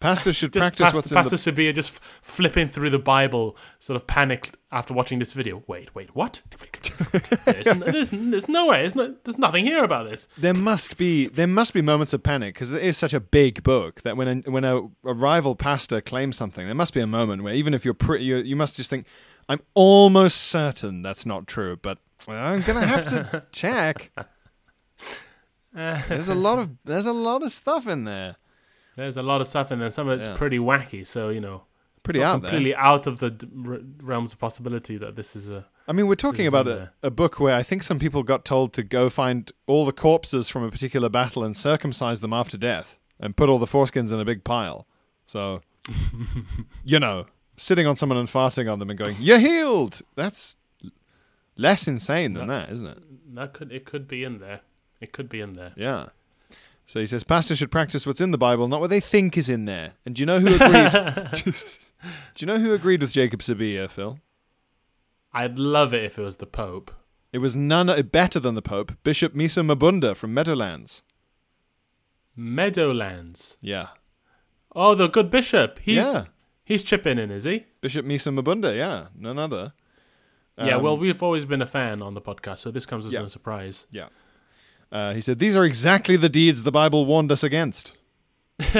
Pastors 0.00 0.36
should 0.36 0.52
Just 0.52 0.60
practice 0.60 0.84
Pastor, 0.84 0.96
what's 0.96 1.10
in 1.12 1.14
the 1.14 1.22
Pastor 1.22 1.50
the. 1.50 1.52
Sabia 1.52 1.74
just 1.74 1.94
f- 1.94 2.20
flipping 2.20 2.68
through 2.68 2.90
the 2.90 2.98
Bible, 2.98 3.56
sort 3.78 3.96
of 3.96 4.06
panicked 4.06 4.54
after 4.70 4.92
watching 4.92 5.18
this 5.18 5.32
video. 5.32 5.62
Wait, 5.66 5.94
wait, 5.94 6.14
what? 6.14 6.42
there's, 7.46 7.64
there's, 7.64 8.10
there's 8.10 8.48
no 8.48 8.66
way. 8.66 8.80
There's, 8.82 8.94
no, 8.94 9.14
there's 9.24 9.38
nothing 9.38 9.64
here 9.64 9.82
about 9.82 10.10
this. 10.10 10.28
There 10.36 10.52
must 10.52 10.98
be 10.98 11.28
there 11.28 11.46
must 11.46 11.72
be 11.72 11.80
moments 11.80 12.12
of 12.12 12.22
panic 12.22 12.54
because 12.54 12.70
it 12.72 12.82
is 12.82 12.98
such 12.98 13.14
a 13.14 13.20
big 13.20 13.62
book 13.62 14.02
that 14.02 14.16
when 14.18 14.28
a, 14.28 14.50
when 14.50 14.64
a, 14.64 14.82
a 15.04 15.14
rival 15.14 15.56
pastor 15.56 16.02
claims 16.02 16.36
something, 16.36 16.66
there 16.66 16.74
must 16.74 16.92
be 16.92 17.00
a 17.00 17.06
moment 17.06 17.42
where 17.42 17.54
even 17.54 17.72
if 17.72 17.84
you're 17.86 17.94
pretty, 17.94 18.26
you, 18.26 18.36
you 18.36 18.56
must 18.56 18.76
just 18.76 18.90
think, 18.90 19.06
"I'm 19.48 19.60
almost 19.74 20.36
certain 20.38 21.02
that's 21.02 21.24
not 21.26 21.46
true," 21.46 21.76
but 21.80 21.98
I'm 22.28 22.62
gonna 22.62 22.86
have 22.86 23.06
to 23.06 23.46
check. 23.52 24.10
There's 25.72 26.28
a 26.28 26.34
lot 26.34 26.58
of 26.58 26.70
there's 26.84 27.06
a 27.06 27.12
lot 27.12 27.42
of 27.42 27.52
stuff 27.52 27.88
in 27.88 28.04
there. 28.04 28.36
There's 28.96 29.16
a 29.16 29.22
lot 29.22 29.40
of 29.40 29.48
stuff, 29.48 29.72
in 29.72 29.80
there. 29.80 29.90
some 29.90 30.08
of 30.08 30.18
it's 30.20 30.28
Yeah. 30.28 30.36
pretty 30.36 30.58
wacky. 30.58 31.04
So 31.06 31.30
you 31.30 31.40
know, 31.40 31.64
Pretty 32.04 32.22
out 32.22 32.40
there. 32.42 32.50
completely 32.50 32.74
out 32.76 33.06
of 33.08 33.18
the 33.18 33.32
realms 34.00 34.32
of 34.32 34.38
possibility 34.38 34.96
that 34.98 35.16
this 35.16 35.34
is 35.34 35.50
a. 35.50 35.66
I 35.88 35.92
mean, 35.92 36.06
we're 36.06 36.14
talking 36.14 36.46
about 36.46 36.66
a, 36.66 36.92
a 37.02 37.10
book 37.10 37.38
where 37.40 37.54
I 37.54 37.62
think 37.62 37.82
some 37.82 37.98
people 37.98 38.22
got 38.22 38.44
told 38.46 38.72
to 38.74 38.82
go 38.82 39.10
find 39.10 39.50
all 39.66 39.84
the 39.84 39.92
corpses 39.92 40.48
from 40.48 40.62
a 40.62 40.70
particular 40.70 41.08
battle 41.10 41.44
and 41.44 41.54
circumcise 41.54 42.20
them 42.20 42.32
after 42.32 42.56
death 42.56 42.98
and 43.20 43.36
put 43.36 43.50
all 43.50 43.58
the 43.58 43.66
foreskins 43.66 44.10
in 44.10 44.18
a 44.18 44.24
big 44.24 44.44
pile. 44.44 44.86
So, 45.26 45.60
you 46.84 46.98
know, 46.98 47.26
sitting 47.56 47.86
on 47.86 47.96
someone 47.96 48.18
and 48.18 48.28
farting 48.28 48.70
on 48.70 48.78
them 48.78 48.90
and 48.90 48.98
going, 48.98 49.16
You're 49.18 49.38
healed! 49.38 50.02
That's 50.14 50.56
less 51.56 51.86
insane 51.86 52.34
than 52.34 52.48
that, 52.48 52.70
isn't 52.70 52.86
it? 52.86 53.34
That 53.34 53.52
could 53.52 53.72
it 53.72 53.84
could 53.84 54.08
be 54.08 54.24
in 54.24 54.38
there. 54.38 54.60
It 55.00 55.12
could 55.12 55.28
be 55.28 55.40
in 55.40 55.54
there. 55.54 55.72
Yeah. 55.76 56.06
So 56.86 57.00
he 57.00 57.06
says, 57.06 57.24
Pastors 57.24 57.58
should 57.58 57.70
practice 57.70 58.06
what's 58.06 58.20
in 58.20 58.30
the 58.30 58.38
Bible, 58.38 58.68
not 58.68 58.80
what 58.80 58.90
they 58.90 59.00
think 59.00 59.38
is 59.38 59.48
in 59.48 59.64
there. 59.64 59.92
And 60.04 60.14
do 60.14 60.22
you 60.22 60.26
know 60.26 60.38
who 60.38 60.54
agreed? 60.54 61.30
do 61.44 61.52
you 62.38 62.46
know 62.46 62.58
who 62.58 62.74
agreed 62.74 63.00
with 63.00 63.12
Jacob 63.12 63.40
Sabia, 63.40 63.88
Phil? 63.88 64.18
I'd 65.32 65.58
love 65.58 65.94
it 65.94 66.04
if 66.04 66.18
it 66.18 66.22
was 66.22 66.36
the 66.36 66.46
Pope. 66.46 66.92
It 67.32 67.38
was 67.38 67.56
none 67.56 67.88
uh, 67.88 68.02
better 68.02 68.38
than 68.38 68.54
the 68.54 68.62
Pope, 68.62 68.92
Bishop 69.02 69.34
Misa 69.34 69.66
Mabunda 69.66 70.14
from 70.14 70.32
Meadowlands. 70.32 71.02
Meadowlands. 72.36 73.56
Yeah. 73.60 73.88
Oh, 74.74 74.94
the 74.94 75.08
good 75.08 75.30
bishop. 75.30 75.80
He's 75.80 76.12
yeah. 76.12 76.24
He's 76.64 76.82
chipping 76.82 77.18
in, 77.18 77.30
is 77.30 77.44
he? 77.44 77.66
Bishop 77.80 78.04
Misa 78.06 78.32
Mabunda, 78.36 78.76
yeah. 78.76 79.06
None 79.16 79.38
other. 79.38 79.72
yeah. 80.58 80.76
Um, 80.76 80.82
Well, 80.82 80.96
we've 80.98 81.22
always 81.22 81.44
been 81.44 81.62
a 81.62 81.66
fan 81.66 82.02
on 82.02 82.14
the 82.14 82.20
podcast, 82.20 82.58
so 82.58 82.70
this 82.70 82.86
comes 82.86 83.06
as 83.06 83.12
Yeah. 83.12 83.22
no 83.22 83.28
surprise. 83.28 83.86
Yeah. 83.90 84.08
Uh, 84.92 85.12
he 85.14 85.20
said, 85.20 85.38
These 85.38 85.56
are 85.56 85.64
exactly 85.64 86.16
the 86.16 86.28
deeds 86.28 86.62
the 86.62 86.72
Bible 86.72 87.06
warned 87.06 87.32
us 87.32 87.42
against. 87.42 87.94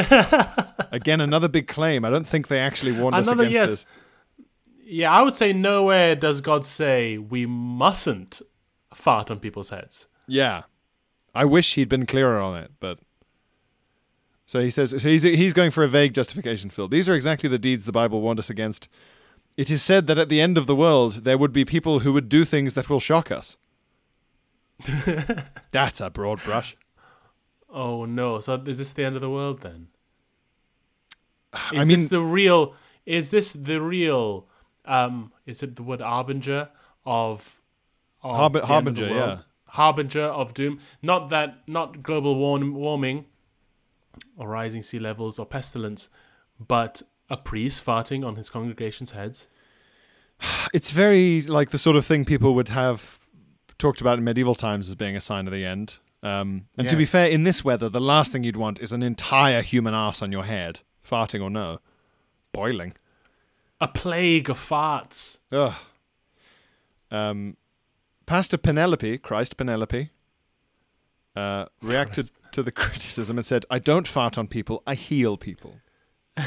Again, 0.93 1.21
another 1.21 1.49
big 1.49 1.67
claim. 1.67 2.05
I 2.05 2.11
don't 2.11 2.27
think 2.27 2.49
they 2.49 2.61
actually 2.61 2.93
warned 2.93 3.17
us 3.17 3.29
against 3.29 3.53
yes. 3.53 3.69
this. 3.71 3.87
Yeah, 4.87 5.11
I 5.13 5.23
would 5.23 5.35
say 5.35 5.53
nowhere 5.53 6.15
does 6.15 6.41
God 6.41 6.65
say 6.65 7.19
we 7.19 7.47
mustn't 7.47 8.43
fart 8.95 9.31
on 9.31 9.41
people's 9.41 9.71
heads. 9.71 10.07
Yeah. 10.29 10.63
I 11.35 11.47
wish 11.47 11.75
he'd 11.75 11.89
been 11.89 12.07
clearer 12.07 12.39
on 12.41 12.57
it, 12.63 12.71
but. 12.79 12.99
So 14.47 14.61
he 14.61 14.71
says, 14.71 14.91
so 14.91 14.99
he's, 14.99 15.23
he's 15.23 15.53
going 15.55 15.71
for 15.71 15.83
a 15.85 15.89
vague 15.89 16.13
justification, 16.13 16.69
Phil. 16.71 16.87
These 16.89 17.09
are 17.09 17.15
exactly 17.15 17.49
the 17.49 17.59
deeds 17.59 17.87
the 17.87 17.93
Bible 17.93 18.21
warned 18.21 18.39
us 18.39 18.51
against. 18.51 18.89
It 19.57 19.71
is 19.71 19.83
said 19.83 20.07
that 20.07 20.19
at 20.19 20.29
the 20.29 20.41
end 20.41 20.59
of 20.59 20.67
the 20.67 20.77
world, 20.77 21.25
there 21.25 21.39
would 21.39 21.53
be 21.53 21.65
people 21.65 22.01
who 22.01 22.13
would 22.13 22.29
do 22.29 22.45
things 22.45 22.75
that 22.75 22.91
will 22.91 23.01
shock 23.01 23.31
us. 23.31 23.57
That's 25.71 26.01
a 26.01 26.11
broad 26.11 26.43
brush. 26.43 26.77
Oh 27.71 28.05
no! 28.05 28.39
So 28.41 28.55
is 28.67 28.79
this 28.79 28.93
the 28.93 29.05
end 29.05 29.17
of 29.17 29.23
the 29.23 29.31
world 29.31 29.63
then? 29.63 29.89
Is 31.73 31.79
I 31.81 31.85
this 31.85 32.01
mean, 32.01 32.09
the 32.09 32.21
real? 32.21 32.75
Is 33.07 33.31
this 33.31 33.53
the 33.53 33.81
real? 33.81 34.47
Um, 34.85 35.33
is 35.47 35.63
it 35.63 35.77
the 35.77 35.83
word 35.83 36.01
harbinger 36.01 36.69
of? 37.07 37.61
of 38.23 38.37
Harbi- 38.37 38.53
the 38.53 38.59
end 38.59 38.63
of 38.63 38.69
harbinger, 38.69 39.07
yeah. 39.09 39.39
Harbinger 39.69 40.23
of 40.23 40.55
doom. 40.55 40.81
Not 41.03 41.31
that, 41.31 41.67
not 41.67 42.03
global 42.03 42.37
warm, 42.37 42.75
warming, 42.75 43.27
or 44.37 44.49
rising 44.49 44.83
sea 44.83 44.99
levels 44.99 45.39
or 45.39 45.47
pestilence, 45.47 46.09
but 46.59 47.03
a 47.31 47.37
priest 47.37 47.85
farting 47.85 48.27
on 48.27 48.37
his 48.37 48.51
congregation's 48.51 49.13
heads. 49.13 49.49
it's 50.75 50.91
very 50.91 51.43
like 51.43 51.71
the 51.71 51.79
sort 51.79 51.97
of 51.97 52.05
thing 52.05 52.25
people 52.25 52.55
would 52.55 52.69
have 52.69 53.19
talked 53.79 54.01
about 54.01 54.19
in 54.19 54.25
medieval 54.25 54.55
times 54.55 54.89
as 54.89 54.95
being 54.95 55.17
a 55.17 55.21
sign 55.21 55.47
of 55.47 55.53
the 55.53 55.65
end. 55.65 55.99
Um, 56.23 56.69
and 56.79 56.89
to 56.89 56.97
be 56.97 57.05
fair, 57.05 57.29
in 57.29 57.45
this 57.45 57.63
weather, 57.63 57.91
the 57.91 58.01
last 58.01 58.33
thing 58.33 58.45
you'd 58.45 58.57
want 58.57 58.81
is 58.81 58.93
an 58.93 59.03
entire 59.03 59.61
human 59.61 59.95
ass 59.95 60.23
on 60.23 60.33
your 60.33 60.45
head, 60.45 60.81
farting 61.07 61.43
or 61.43 61.51
no, 61.51 61.81
boiling. 62.53 62.95
A 63.79 63.89
plague 63.89 64.49
of 64.49 64.59
farts. 64.59 65.39
Ugh. 65.53 65.75
Um, 67.11 67.59
Pastor 68.25 68.57
Penelope, 68.57 69.19
Christ 69.19 69.59
Penelope, 69.59 70.09
uh, 71.37 71.67
reacted 71.83 72.31
to 72.55 72.63
the 72.63 72.73
criticism 72.83 73.37
and 73.39 73.47
said, 73.47 73.67
"I 73.71 73.79
don't 73.79 74.09
fart 74.09 74.39
on 74.39 74.49
people; 74.49 74.83
I 74.87 74.95
heal 74.95 75.37
people." 75.37 75.81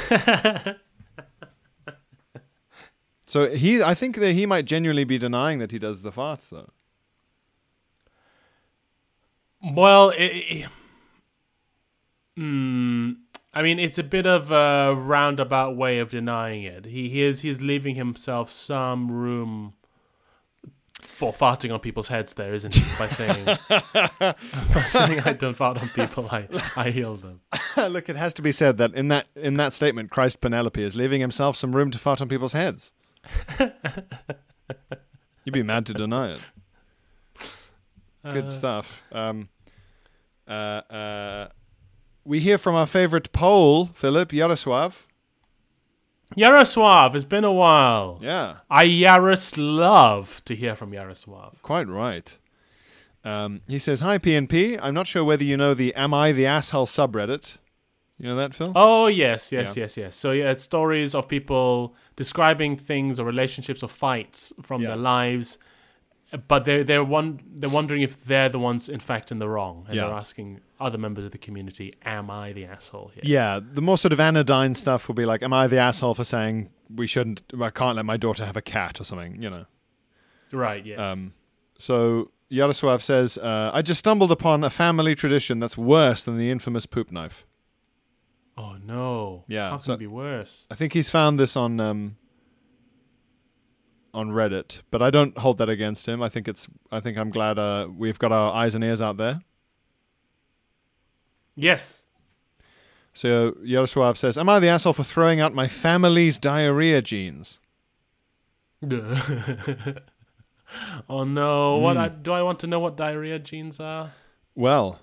so 3.25 3.49
he, 3.51 3.81
I 3.81 3.93
think 3.93 4.17
that 4.17 4.33
he 4.33 4.45
might 4.45 4.65
genuinely 4.65 5.05
be 5.05 5.17
denying 5.17 5.59
that 5.59 5.71
he 5.71 5.79
does 5.79 6.01
the 6.01 6.11
farts, 6.11 6.49
though. 6.49 6.71
Well, 9.63 10.09
it, 10.11 10.25
it, 10.25 10.67
mm, 12.37 13.15
I 13.53 13.61
mean, 13.61 13.79
it's 13.79 13.97
a 13.97 14.03
bit 14.03 14.27
of 14.27 14.51
a 14.51 14.93
roundabout 14.93 15.75
way 15.75 15.99
of 15.99 16.11
denying 16.11 16.63
it. 16.63 16.85
He, 16.85 17.09
he 17.09 17.21
is 17.21 17.41
he's 17.41 17.61
leaving 17.61 17.95
himself 17.95 18.51
some 18.51 19.11
room 19.11 19.73
for 21.01 21.31
farting 21.31 21.73
on 21.73 21.79
people's 21.79 22.07
heads. 22.07 22.33
There 22.33 22.53
isn't 22.53 22.75
he? 22.75 22.83
By 22.97 23.07
saying 23.07 23.45
by 23.69 24.33
saying 24.89 25.21
I 25.25 25.33
don't 25.33 25.53
fart 25.55 25.81
on 25.81 25.87
people, 25.89 26.27
I 26.31 26.47
I 26.75 26.89
heal 26.89 27.15
them. 27.15 27.41
Look, 27.77 28.09
it 28.09 28.15
has 28.15 28.33
to 28.35 28.41
be 28.41 28.51
said 28.51 28.77
that 28.77 28.93
in 28.93 29.07
that 29.09 29.27
in 29.35 29.57
that 29.57 29.73
statement, 29.73 30.09
Christ 30.11 30.41
Penelope 30.41 30.81
is 30.81 30.95
leaving 30.95 31.21
himself 31.21 31.55
some 31.55 31.75
room 31.75 31.91
to 31.91 31.99
fart 31.99 32.21
on 32.21 32.27
people's 32.27 32.53
heads. 32.53 32.93
You'd 35.45 35.53
be 35.53 35.63
mad 35.63 35.85
to 35.87 35.93
deny 35.93 36.33
it. 36.33 36.41
Good 38.23 38.45
Uh, 38.45 38.49
stuff. 38.49 39.03
Um, 39.11 39.49
uh, 40.47 40.51
uh, 40.51 41.47
we 42.25 42.39
hear 42.41 42.57
from 42.57 42.75
our 42.75 42.85
favorite 42.87 43.31
Pole, 43.31 43.85
Philip 43.87 44.31
Jaroslaw. 44.31 45.03
Jaroslaw, 46.35 47.13
it's 47.15 47.23
been 47.25 47.43
a 47.43 47.51
while. 47.53 48.17
Yeah, 48.21 48.57
I 48.69 48.85
Yaros 48.85 49.55
love 49.57 50.41
to 50.45 50.55
hear 50.55 50.75
from 50.75 50.91
Jaroslaw. 50.91 51.53
quite 51.61 51.87
right. 51.87 52.37
Um, 53.23 53.61
he 53.67 53.79
says, 53.79 54.01
"Hi 54.01 54.17
PNP. 54.17 54.77
I'm 54.81 54.93
not 54.93 55.07
sure 55.07 55.23
whether 55.23 55.43
you 55.43 55.57
know 55.57 55.73
the 55.73 55.93
Am 55.95 56.13
I 56.13 56.31
the 56.31 56.45
Asshole 56.45 56.85
subreddit. 56.85 57.57
You 58.19 58.27
know 58.27 58.35
that, 58.35 58.53
Phil? 58.55 58.71
Oh 58.75 59.07
yes, 59.07 59.51
yes, 59.51 59.75
Yeah. 59.77 59.83
yes, 59.83 59.97
yes. 59.97 60.15
So 60.15 60.31
yeah, 60.31 60.51
it's 60.51 60.63
stories 60.63 61.13
of 61.15 61.27
people 61.27 61.95
describing 62.15 62.75
things 62.75 63.19
or 63.19 63.25
relationships 63.25 63.83
or 63.83 63.89
fights 63.89 64.51
from 64.61 64.81
Yeah. 64.81 64.89
their 64.89 64.97
lives, 64.97 65.57
but 66.47 66.65
they're 66.65 66.83
they're 66.83 67.03
one 67.03 67.39
they're 67.55 67.69
wondering 67.69 68.01
if 68.01 68.23
they're 68.25 68.49
the 68.49 68.59
ones 68.59 68.89
in 68.89 68.99
fact 68.99 69.31
in 69.31 69.39
the 69.39 69.47
wrong, 69.49 69.85
and 69.87 69.95
Yeah. 69.95 70.05
they're 70.05 70.13
asking 70.15 70.59
other 70.79 70.97
members 70.97 71.25
of 71.25 71.31
the 71.31 71.37
community, 71.37 71.93
"Am 72.05 72.29
I 72.29 72.53
the 72.53 72.65
asshole 72.65 73.11
here?" 73.13 73.23
Yeah, 73.25 73.59
the 73.61 73.81
more 73.81 73.97
sort 73.97 74.11
of 74.13 74.19
anodyne 74.19 74.75
stuff 74.75 75.07
will 75.07 75.15
be 75.15 75.25
like, 75.25 75.41
"Am 75.41 75.53
I 75.53 75.67
the 75.67 75.77
asshole 75.77 76.13
for 76.15 76.23
saying 76.25 76.69
we 76.93 77.07
shouldn't? 77.07 77.43
I 77.61 77.69
can't 77.69 77.95
let 77.95 78.05
my 78.05 78.17
daughter 78.17 78.45
have 78.45 78.57
a 78.57 78.61
cat 78.61 78.99
or 78.99 79.03
something?" 79.03 79.41
You 79.41 79.49
know. 79.49 79.65
Right. 80.51 80.85
Yes. 80.85 80.99
Um, 80.99 81.33
so 81.77 82.31
Jaroslaw 82.51 83.01
says, 83.01 83.37
uh, 83.37 83.71
"I 83.73 83.81
just 83.81 83.99
stumbled 83.99 84.31
upon 84.31 84.63
a 84.63 84.69
family 84.69 85.15
tradition 85.15 85.59
that's 85.59 85.77
worse 85.77 86.23
than 86.23 86.37
the 86.37 86.51
infamous 86.51 86.85
poop 86.85 87.11
knife. 87.11 87.45
oh 88.57 88.75
no. 88.83 89.43
Yeah, 89.47 89.69
How 89.69 89.75
can 89.77 89.81
so- 89.81 89.93
it 89.93 89.99
be 89.99 90.07
worse? 90.07 90.65
I 90.71 90.75
think 90.75 90.93
he's 90.93 91.09
found 91.09 91.39
this 91.39 91.55
on 91.55 91.79
um, 91.79 92.17
on 94.17 94.29
Reddit, 94.31 94.81
but 94.91 95.01
I 95.01 95.09
don't 95.11 95.37
hold 95.37 95.59
that 95.59 95.69
against 95.69 96.07
him. 96.07 96.21
I 96.23 96.29
think 96.29 96.47
it's. 96.47 96.67
I 96.91 96.99
think 96.99 97.17
I'm 97.17 97.29
glad 97.29 97.59
uh, 97.59 97.87
we've 97.95 98.17
got 98.19 98.31
our 98.31 98.53
eyes 98.53 98.73
and 98.75 98.83
ears 98.83 98.99
out 99.01 99.17
there. 99.17 99.41
Yes. 101.55 102.03
So 103.13 103.51
Jaroslaw 103.63 104.15
says, 104.17 104.37
"Am 104.37 104.49
I 104.49 104.59
the 104.59 104.67
asshole 104.69 104.93
for 104.93 105.03
throwing 105.03 105.39
out 105.39 105.53
my 105.53 105.67
family's 105.67 106.39
diarrhea 106.39 107.01
jeans?" 107.01 107.59
oh 111.09 111.23
no. 111.23 111.77
What 111.77 111.95
Hmm. 111.95 112.01
I, 112.03 112.09
do 112.09 112.31
I 112.31 112.41
want 112.41 112.59
to 112.59 112.67
know? 112.67 112.79
What 112.79 112.97
diarrhea 112.97 113.39
jeans 113.39 113.79
are? 113.79 114.11
Well, 114.55 114.99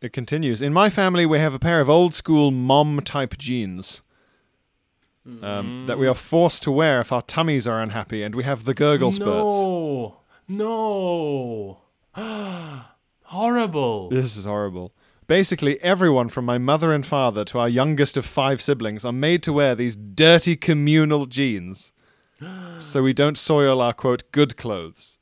it 0.00 0.12
continues. 0.12 0.62
In 0.62 0.72
my 0.72 0.88
family, 0.90 1.26
we 1.26 1.38
have 1.38 1.54
a 1.54 1.58
pair 1.58 1.80
of 1.80 1.90
old 1.90 2.14
school 2.14 2.50
mom 2.50 3.00
type 3.00 3.36
um, 5.42 5.84
that 5.86 5.98
we 5.98 6.06
are 6.08 6.14
forced 6.14 6.62
to 6.64 6.70
wear 6.70 7.00
if 7.00 7.12
our 7.12 7.22
tummies 7.22 7.66
are 7.66 7.80
unhappy, 7.80 8.22
and 8.22 8.34
we 8.34 8.44
have 8.44 8.64
the 8.64 8.74
gurgle 8.74 9.12
spurts. 9.12 9.54
No. 9.54 10.16
No. 10.48 11.80
Horrible. 13.24 14.08
This 14.10 14.36
is 14.36 14.44
horrible. 14.44 14.92
Basically, 15.28 15.80
everyone 15.80 16.28
from 16.28 16.44
my 16.44 16.58
mother 16.58 16.92
and 16.92 17.06
father 17.06 17.44
to 17.44 17.60
our 17.60 17.68
youngest 17.68 18.16
of 18.16 18.26
five 18.26 18.60
siblings 18.60 19.04
are 19.04 19.12
made 19.12 19.44
to 19.44 19.52
wear 19.52 19.76
these 19.76 19.94
dirty 19.94 20.56
communal 20.56 21.26
jeans 21.26 21.92
so 22.78 23.02
we 23.04 23.12
don't 23.12 23.38
soil 23.38 23.80
our 23.80 23.92
quote 23.92 24.32
good 24.32 24.56
clothes. 24.56 25.20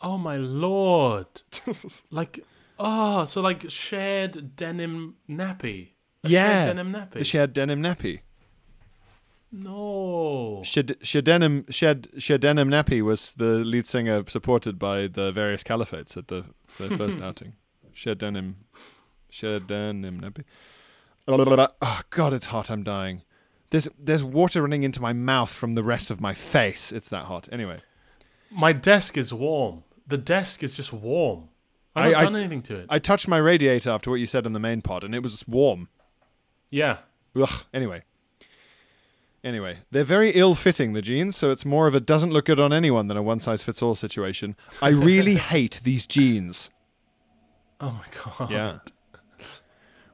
Oh 0.00 0.16
my 0.16 0.38
lord. 0.38 1.26
like 2.10 2.40
oh, 2.78 3.26
so 3.26 3.42
like 3.42 3.68
shared 3.70 4.56
denim 4.56 5.16
nappy. 5.28 5.88
A 6.24 6.28
Yeah, 6.30 6.64
Shared 6.64 6.76
denim 6.76 6.92
nappy. 6.94 7.18
The 7.18 7.24
shared 7.24 7.52
denim 7.52 7.82
nappy. 7.82 8.20
No. 9.62 10.62
Shed, 10.64 10.96
Shedenim, 11.02 11.72
Shed, 11.72 12.08
Shedenim 12.16 12.68
Nappy 12.68 13.02
was 13.02 13.32
the 13.34 13.64
lead 13.64 13.86
singer 13.86 14.24
supported 14.28 14.78
by 14.78 15.06
the 15.06 15.32
various 15.32 15.62
caliphates 15.64 16.16
at 16.16 16.28
the, 16.28 16.44
the 16.78 16.96
first 16.96 17.20
outing. 17.22 17.54
Shedenim, 17.94 18.54
Shedenim 19.30 20.20
Nappy. 20.20 20.44
Oh 21.28 22.00
God, 22.10 22.32
it's 22.32 22.46
hot. 22.46 22.70
I'm 22.70 22.84
dying. 22.84 23.22
There's 23.70 23.88
there's 23.98 24.22
water 24.22 24.62
running 24.62 24.84
into 24.84 25.02
my 25.02 25.12
mouth 25.12 25.50
from 25.52 25.74
the 25.74 25.82
rest 25.82 26.12
of 26.12 26.20
my 26.20 26.34
face. 26.34 26.92
It's 26.92 27.08
that 27.08 27.24
hot. 27.24 27.48
Anyway, 27.50 27.78
My 28.48 28.72
desk 28.72 29.16
is 29.16 29.34
warm. 29.34 29.82
The 30.06 30.18
desk 30.18 30.62
is 30.62 30.74
just 30.74 30.92
warm. 30.92 31.48
I've 31.96 32.12
not 32.12 32.20
I- 32.20 32.24
done 32.26 32.36
anything 32.36 32.62
to 32.62 32.76
it. 32.76 32.86
I 32.88 33.00
touched 33.00 33.26
my 33.26 33.38
radiator 33.38 33.90
after 33.90 34.08
what 34.08 34.20
you 34.20 34.26
said 34.26 34.46
in 34.46 34.52
the 34.52 34.60
main 34.60 34.82
pod, 34.82 35.02
and 35.02 35.16
it 35.16 35.22
was 35.24 35.46
warm. 35.48 35.88
yeah. 36.70 36.98
Ugh. 37.34 37.64
Anyway. 37.74 38.02
Anyway, 39.46 39.78
they're 39.92 40.02
very 40.02 40.30
ill-fitting 40.32 40.92
the 40.92 41.00
jeans, 41.00 41.36
so 41.36 41.52
it's 41.52 41.64
more 41.64 41.86
of 41.86 41.94
a 41.94 42.00
doesn't 42.00 42.32
look 42.32 42.46
good 42.46 42.58
on 42.58 42.72
anyone 42.72 43.06
than 43.06 43.16
a 43.16 43.22
one-size-fits-all 43.22 43.94
situation. 43.94 44.56
I 44.82 44.88
really 44.88 45.36
hate 45.54 45.80
these 45.84 46.04
jeans. 46.04 46.68
Oh 47.80 47.92
my 47.92 48.06
god. 48.40 48.50
Yeah. 48.50 48.78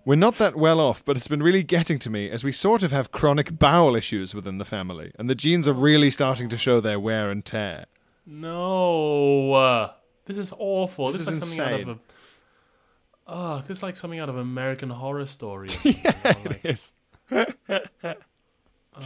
We're 0.04 0.16
not 0.16 0.36
that 0.36 0.54
well 0.54 0.80
off, 0.80 1.02
but 1.02 1.16
it's 1.16 1.28
been 1.28 1.42
really 1.42 1.62
getting 1.62 1.98
to 2.00 2.10
me 2.10 2.28
as 2.28 2.44
we 2.44 2.52
sort 2.52 2.82
of 2.82 2.92
have 2.92 3.10
chronic 3.10 3.58
bowel 3.58 3.96
issues 3.96 4.34
within 4.34 4.58
the 4.58 4.66
family, 4.66 5.12
and 5.18 5.30
the 5.30 5.34
jeans 5.34 5.66
are 5.66 5.72
really 5.72 6.10
starting 6.10 6.50
to 6.50 6.58
show 6.58 6.80
their 6.80 7.00
wear 7.00 7.30
and 7.30 7.42
tear. 7.42 7.86
No. 8.26 9.54
Uh, 9.54 9.92
this 10.26 10.36
is 10.36 10.52
awful. 10.58 11.10
This 11.10 11.24
This, 11.24 11.28
is 11.28 11.38
is 11.38 11.58
like 11.58 11.70
something 11.70 11.74
out 11.74 11.80
of 11.80 11.88
a 11.88 12.00
Oh, 13.28 13.58
this 13.66 13.78
is 13.78 13.82
like 13.82 13.96
something 13.96 14.18
out 14.20 14.28
of 14.28 14.36
American 14.36 14.90
Horror 14.90 15.24
Story. 15.24 15.68
or 15.68 15.70
something, 15.70 16.52
like- 16.52 16.64
Yes. 16.64 16.92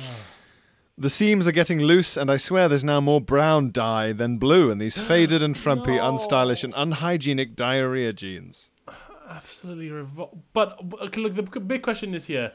The 0.98 1.10
seams 1.10 1.46
are 1.46 1.52
getting 1.52 1.80
loose, 1.82 2.16
and 2.16 2.30
I 2.30 2.38
swear 2.38 2.70
there's 2.70 2.82
now 2.82 3.02
more 3.02 3.20
brown 3.20 3.70
dye 3.70 4.14
than 4.14 4.38
blue 4.38 4.70
in 4.70 4.78
these 4.78 4.96
faded 5.10 5.42
and 5.42 5.54
frumpy, 5.54 5.96
No. 5.96 6.12
unstylish, 6.12 6.64
and 6.64 6.72
unhygienic 6.74 7.54
diarrhea 7.54 8.14
jeans. 8.14 8.70
absolutely 9.28 9.90
revol- 9.90 10.38
but 10.54 10.88
but, 10.88 11.00
okay, 11.02 11.20
look 11.20 11.34
the 11.34 11.42
b- 11.42 11.60
big 11.60 11.82
question 11.82 12.14
is 12.14 12.26
here 12.26 12.52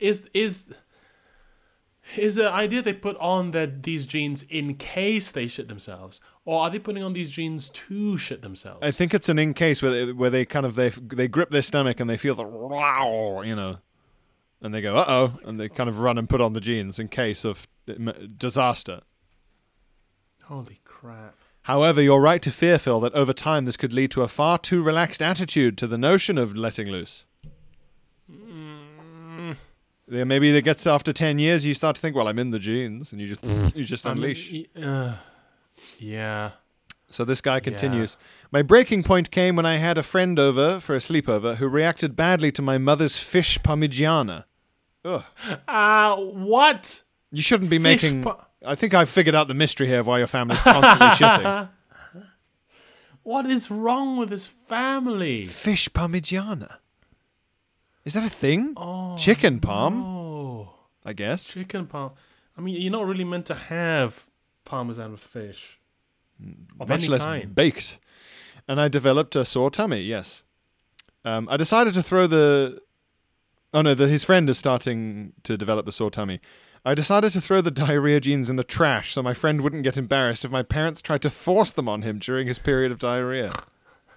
is 0.00 0.28
is 0.34 0.74
is 2.16 2.34
the 2.34 2.50
idea 2.50 2.82
they 2.82 2.92
put 2.92 3.16
on 3.18 3.52
that 3.52 3.82
these 3.84 4.06
jeans 4.06 4.42
in 4.44 4.74
case 4.74 5.30
they 5.30 5.46
shit 5.46 5.68
themselves 5.68 6.20
or 6.44 6.62
are 6.62 6.70
they 6.70 6.78
putting 6.78 7.02
on 7.04 7.12
these 7.12 7.30
jeans 7.30 7.68
to 7.68 8.18
shit 8.18 8.42
themselves 8.42 8.80
I 8.82 8.90
think 8.90 9.14
it's 9.14 9.28
an 9.28 9.38
in 9.38 9.54
case 9.54 9.82
where 9.82 9.92
they, 10.06 10.12
where 10.12 10.30
they 10.30 10.44
kind 10.44 10.66
of 10.66 10.74
they 10.74 10.88
they 10.88 11.28
grip 11.28 11.50
their 11.50 11.62
stomach 11.62 12.00
and 12.00 12.10
they 12.10 12.16
feel 12.16 12.34
the 12.34 12.42
wow, 12.44 13.42
you 13.44 13.54
know, 13.54 13.78
and 14.64 14.74
they 14.74 14.80
go 14.80 14.96
uh 14.96 15.04
oh, 15.06 15.38
and 15.44 15.60
they 15.60 15.68
kind 15.68 15.88
of 15.88 16.00
run 16.00 16.18
and 16.18 16.28
put 16.28 16.40
on 16.40 16.52
the 16.54 16.60
jeans 16.60 16.98
in 16.98 17.06
case 17.08 17.44
of 17.44 17.68
disaster. 18.36 19.02
holy 20.42 20.80
crap 20.84 21.36
However, 21.64 22.02
you're 22.02 22.20
right 22.20 22.42
to 22.42 22.50
fear, 22.50 22.78
Phil, 22.78 23.00
that 23.00 23.14
over 23.14 23.32
time 23.32 23.64
this 23.64 23.78
could 23.78 23.94
lead 23.94 24.10
to 24.10 24.20
a 24.20 24.28
far 24.28 24.58
too 24.58 24.82
relaxed 24.82 25.22
attitude 25.22 25.78
to 25.78 25.86
the 25.86 25.96
notion 25.96 26.36
of 26.36 26.54
letting 26.54 26.88
loose. 26.88 27.24
Mm, 28.30 29.56
Yeah, 30.06 30.24
maybe 30.24 30.54
it 30.54 30.62
gets 30.62 30.86
after 30.86 31.10
ten 31.14 31.38
years, 31.38 31.64
you 31.64 31.72
start 31.72 31.96
to 31.96 32.02
think, 32.02 32.14
well, 32.14 32.28
I'm 32.28 32.38
in 32.38 32.50
the 32.50 32.58
jeans, 32.58 33.12
and 33.12 33.20
you 33.20 33.26
just 33.26 33.44
you 33.74 33.82
just 33.82 34.04
unleash. 34.04 34.52
uh, 34.76 35.14
yeah 35.98 36.50
So 37.08 37.24
this 37.24 37.40
guy 37.40 37.60
continues. 37.60 38.18
My 38.52 38.60
breaking 38.60 39.02
point 39.02 39.30
came 39.30 39.56
when 39.56 39.64
I 39.66 39.78
had 39.78 39.96
a 39.96 40.02
friend 40.02 40.38
over 40.38 40.80
for 40.80 40.94
a 40.94 40.98
sleepover 40.98 41.56
who 41.56 41.66
reacted 41.66 42.14
badly 42.14 42.52
to 42.52 42.60
my 42.62 42.76
mother's 42.76 43.16
fish 43.16 43.58
parmigiana. 43.60 44.44
Ugh. 45.04 45.22
uh 45.68 46.16
what 46.16 47.02
You 47.30 47.42
shouldn't 47.42 47.70
be 47.70 47.78
Fish 47.78 48.02
making. 48.02 48.22
pa- 48.22 48.46
I 48.66 48.74
think 48.74 48.94
I've 48.94 49.10
figured 49.10 49.34
out 49.34 49.48
the 49.48 49.54
mystery 49.54 49.86
here 49.86 50.00
of 50.00 50.06
why 50.06 50.18
your 50.18 50.26
family's 50.26 50.62
constantly 50.62 51.06
shitting. 51.18 51.68
what 53.22 53.46
is 53.46 53.70
wrong 53.70 54.16
with 54.16 54.30
this 54.30 54.46
family 54.46 55.46
Fish 55.46 55.88
parmigiana. 55.88 56.76
Is 58.04 58.14
that 58.14 58.24
a 58.24 58.30
thing? 58.30 58.74
oh 58.76 59.16
Chicken 59.16 59.60
parm, 59.60 60.02
oh 60.04 60.70
I 61.04 61.12
guess. 61.12 61.44
chicken 61.44 61.86
parm 61.86 62.12
i 62.56 62.60
mean 62.60 62.80
you're 62.80 62.92
not 62.92 63.06
really 63.06 63.24
meant 63.24 63.46
to 63.46 63.54
have 63.54 64.24
parmesan 64.64 65.10
with 65.12 65.20
fish 65.20 65.78
of 66.80 66.88
Much 66.88 67.00
any 67.00 67.08
less 67.08 67.24
kind 67.24 67.54
baked. 67.54 67.98
And 68.66 68.80
I 68.80 68.88
developed 68.88 69.36
a 69.36 69.44
sore 69.44 69.70
tummy. 69.70 70.00
Yes. 70.00 70.42
Um, 71.24 71.46
I 71.50 71.56
decided 71.58 71.92
to 71.94 72.02
throw 72.02 72.26
the. 72.26 72.80
Oh 73.74 73.82
no, 73.82 73.92
the, 73.92 74.06
his 74.06 74.22
friend 74.22 74.48
is 74.48 74.56
starting 74.56 75.32
to 75.42 75.56
develop 75.56 75.84
the 75.84 75.92
sore 75.92 76.10
tummy. 76.10 76.40
I 76.84 76.94
decided 76.94 77.32
to 77.32 77.40
throw 77.40 77.60
the 77.60 77.72
diarrhea 77.72 78.20
jeans 78.20 78.48
in 78.48 78.54
the 78.54 78.62
trash 78.62 79.12
so 79.12 79.22
my 79.22 79.34
friend 79.34 79.62
wouldn't 79.62 79.82
get 79.82 79.96
embarrassed 79.96 80.44
if 80.44 80.52
my 80.52 80.62
parents 80.62 81.02
tried 81.02 81.22
to 81.22 81.30
force 81.30 81.72
them 81.72 81.88
on 81.88 82.02
him 82.02 82.20
during 82.20 82.46
his 82.46 82.60
period 82.60 82.92
of 82.92 83.00
diarrhea. 83.00 83.52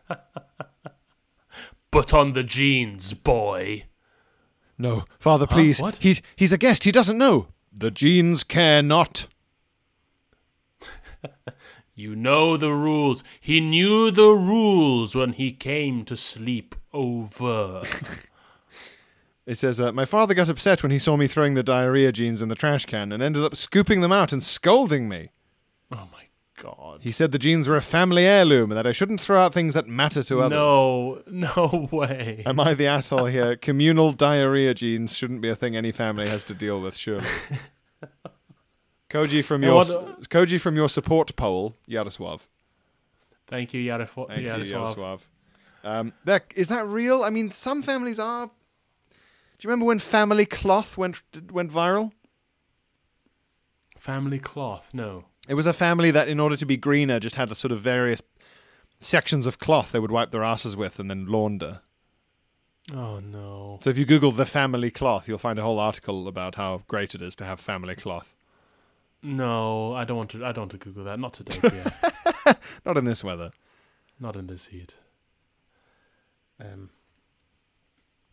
but 1.91 2.13
on 2.13 2.34
the 2.34 2.43
jeans, 2.43 3.13
boy. 3.13 3.86
No, 4.78 5.06
father, 5.17 5.48
please. 5.48 5.82
What? 5.82 5.96
He, 5.98 6.20
he's 6.36 6.54
a 6.54 6.58
guest. 6.58 6.84
He 6.84 6.91
doesn't 6.91 7.17
know. 7.17 7.48
The 7.74 7.89
jeans 7.89 8.43
care 8.43 8.84
not. 8.84 9.28
You 12.00 12.15
know 12.15 12.58
the 12.58 12.72
rules. 12.74 13.24
He 13.41 13.60
knew 13.60 14.12
the 14.12 14.30
rules 14.30 15.15
when 15.15 15.34
he 15.34 15.52
came 15.52 16.06
to 16.06 16.15
sleep 16.15 16.76
over. 16.93 17.82
It 19.48 19.58
says, 19.58 19.80
uh, 19.82 19.92
My 19.94 20.06
father 20.06 20.34
got 20.36 20.50
upset 20.50 20.84
when 20.84 20.92
he 20.92 21.00
saw 21.00 21.16
me 21.18 21.26
throwing 21.26 21.54
the 21.56 21.64
diarrhea 21.64 22.12
jeans 22.12 22.42
in 22.42 22.50
the 22.50 22.56
trash 22.56 22.86
can 22.86 23.12
and 23.12 23.24
ended 23.24 23.44
up 23.44 23.56
scooping 23.56 24.02
them 24.02 24.12
out 24.12 24.32
and 24.34 24.44
scolding 24.44 25.08
me. 25.10 25.30
oh 25.92 26.08
my 26.12 26.26
god. 26.62 27.00
He 27.02 27.12
said 27.14 27.32
the 27.32 27.40
jeans 27.40 27.68
were 27.70 27.78
a 27.78 27.82
family 27.82 28.26
heirloom 28.26 28.72
and 28.72 28.78
that 28.78 28.86
I 28.86 28.92
shouldn't 28.92 29.22
throw 29.22 29.40
out 29.40 29.54
things 29.54 29.74
that 29.74 29.88
matter 29.88 30.22
to 30.24 30.42
others. 30.42 30.52
No, 30.58 31.22
no 31.28 31.88
way. 31.94 32.44
Am 32.46 32.60
I 32.60 32.74
the 32.74 32.88
asshole 32.88 33.26
here? 33.28 33.56
Communal 33.56 34.12
diarrhea 34.12 34.74
jeans 34.74 35.16
shouldn't 35.16 35.40
be 35.42 35.48
a 35.50 35.56
thing 35.56 35.78
any 35.78 35.94
family 35.94 36.28
has 36.28 36.44
to 36.46 36.54
deal 36.54 36.82
with, 36.82 36.98
surely. 36.98 37.26
Koji 39.10 39.44
from 39.46 39.64
your 39.64 39.76
what- 39.76 40.30
Koji 40.30 40.60
from 40.60 40.76
your 40.76 40.90
support 40.90 41.34
poll, 41.38 41.76
Jaroslaw. 41.90 42.42
Thank 43.48 43.74
you, 43.74 43.86
Jaroslaw. 43.90 44.28
Thank 44.28 44.42
you, 44.42 44.50
Jaroslaw. 44.50 44.96
Jaroslaw. 44.96 45.26
Um, 45.86 46.14
that 46.26 46.44
is 46.56 46.68
that 46.68 46.86
real? 46.88 47.24
I 47.24 47.30
mean, 47.30 47.50
some 47.52 47.82
families 47.82 48.20
are. 48.20 48.52
Do 49.58 49.65
you 49.65 49.70
remember 49.70 49.86
when 49.86 50.00
family 50.00 50.46
cloth 50.46 50.98
went 50.98 51.22
went 51.52 51.72
viral? 51.72 52.12
Family 53.98 54.39
cloth. 54.39 54.93
No. 54.93 55.26
It 55.50 55.56
was 55.56 55.65
a 55.65 55.74
family 55.74 56.12
that, 56.12 56.28
in 56.28 56.39
order 56.39 56.56
to 56.58 56.65
be 56.65 56.78
greener, 56.78 57.20
just 57.20 57.36
had 57.36 57.52
a 57.52 57.56
sort 57.56 57.72
of 57.72 57.80
various 57.80 58.22
sections 59.00 59.46
of 59.46 59.60
cloth 59.60 59.91
they 59.91 60.00
would 60.00 60.12
wipe 60.12 60.32
their 60.32 60.43
asses 60.43 60.76
with 60.76 61.00
and 61.00 61.10
then 61.10 61.26
launder. 61.28 61.82
Oh 62.93 63.20
no. 63.20 63.80
So 63.82 63.89
if 63.89 63.98
you 63.98 64.06
Google 64.06 64.32
the 64.32 64.46
family 64.46 64.91
cloth, 64.91 65.28
you'll 65.28 65.38
find 65.38 65.58
a 65.60 65.63
whole 65.63 65.80
article 65.80 66.28
about 66.28 66.56
how 66.56 66.84
great 66.88 67.15
it 67.15 67.22
is 67.22 67.36
to 67.38 67.46
have 67.46 67.60
family 67.60 67.96
cloth. 67.96 68.36
No, 69.24 69.93
I 69.93 70.06
don't 70.06 70.17
want 70.17 70.30
to. 70.32 70.46
I 70.46 70.52
don't 70.52 70.63
want 70.63 70.72
to 70.72 70.78
Google 70.78 71.04
that. 71.06 71.20
Not 71.20 71.34
today, 71.34 71.60
dear. 71.70 72.56
Not 72.86 72.98
in 72.98 73.06
this 73.06 73.24
weather. 73.24 73.52
Not 74.20 74.36
in 74.36 74.48
this 74.48 74.67
heat. 74.67 74.93
Um. 76.60 76.91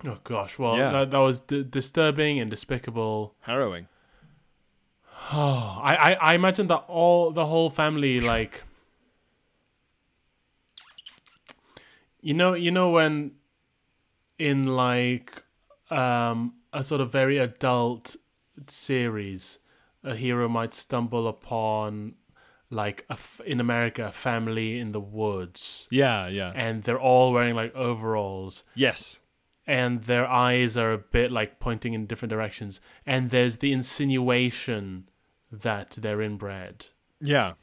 Oh 0.06 0.18
gosh. 0.24 0.58
Well, 0.58 0.76
Yeah. 0.76 0.90
that, 0.90 1.10
that 1.12 1.18
was 1.18 1.40
d- 1.40 1.62
disturbing 1.64 2.38
and 2.38 2.50
despicable. 2.50 3.34
Harrowing. 3.40 3.88
Oh, 5.32 5.80
I, 5.82 5.96
I, 5.96 6.12
I 6.12 6.34
imagine 6.34 6.66
that 6.68 6.84
all 6.88 7.30
the 7.30 7.46
whole 7.46 7.70
family 7.70 8.20
like 8.20 8.62
you 12.20 12.34
know 12.34 12.54
you 12.54 12.70
know 12.70 12.90
when 12.90 13.32
in 14.38 14.64
like 14.76 15.42
um 15.90 16.54
a 16.72 16.82
sort 16.82 17.00
of 17.00 17.10
very 17.12 17.38
adult 17.38 18.16
series 18.66 19.58
a 20.02 20.14
hero 20.14 20.48
might 20.48 20.72
stumble 20.72 21.28
upon 21.28 22.14
like 22.70 23.04
a 23.08 23.12
f- 23.14 23.40
in 23.46 23.60
America 23.60 24.06
a 24.06 24.12
family 24.12 24.78
in 24.78 24.92
the 24.92 25.00
woods 25.00 25.86
Yeah, 25.90 26.28
yeah. 26.28 26.52
and 26.54 26.82
they're 26.82 26.98
all 27.00 27.32
wearing 27.32 27.54
like 27.54 27.74
overalls 27.74 28.64
Yes. 28.74 29.20
And 29.66 30.04
their 30.04 30.26
eyes 30.26 30.76
are 30.76 30.92
a 30.92 30.98
bit 30.98 31.30
like 31.32 31.58
pointing 31.58 31.94
in 31.94 32.06
different 32.06 32.30
directions 32.30 32.80
and 33.06 33.30
there's 33.30 33.58
the 33.58 33.72
insinuation 33.72 35.08
that 35.50 35.90
they're 36.00 36.20
inbred 36.22 36.86
Yeah. 37.20 37.54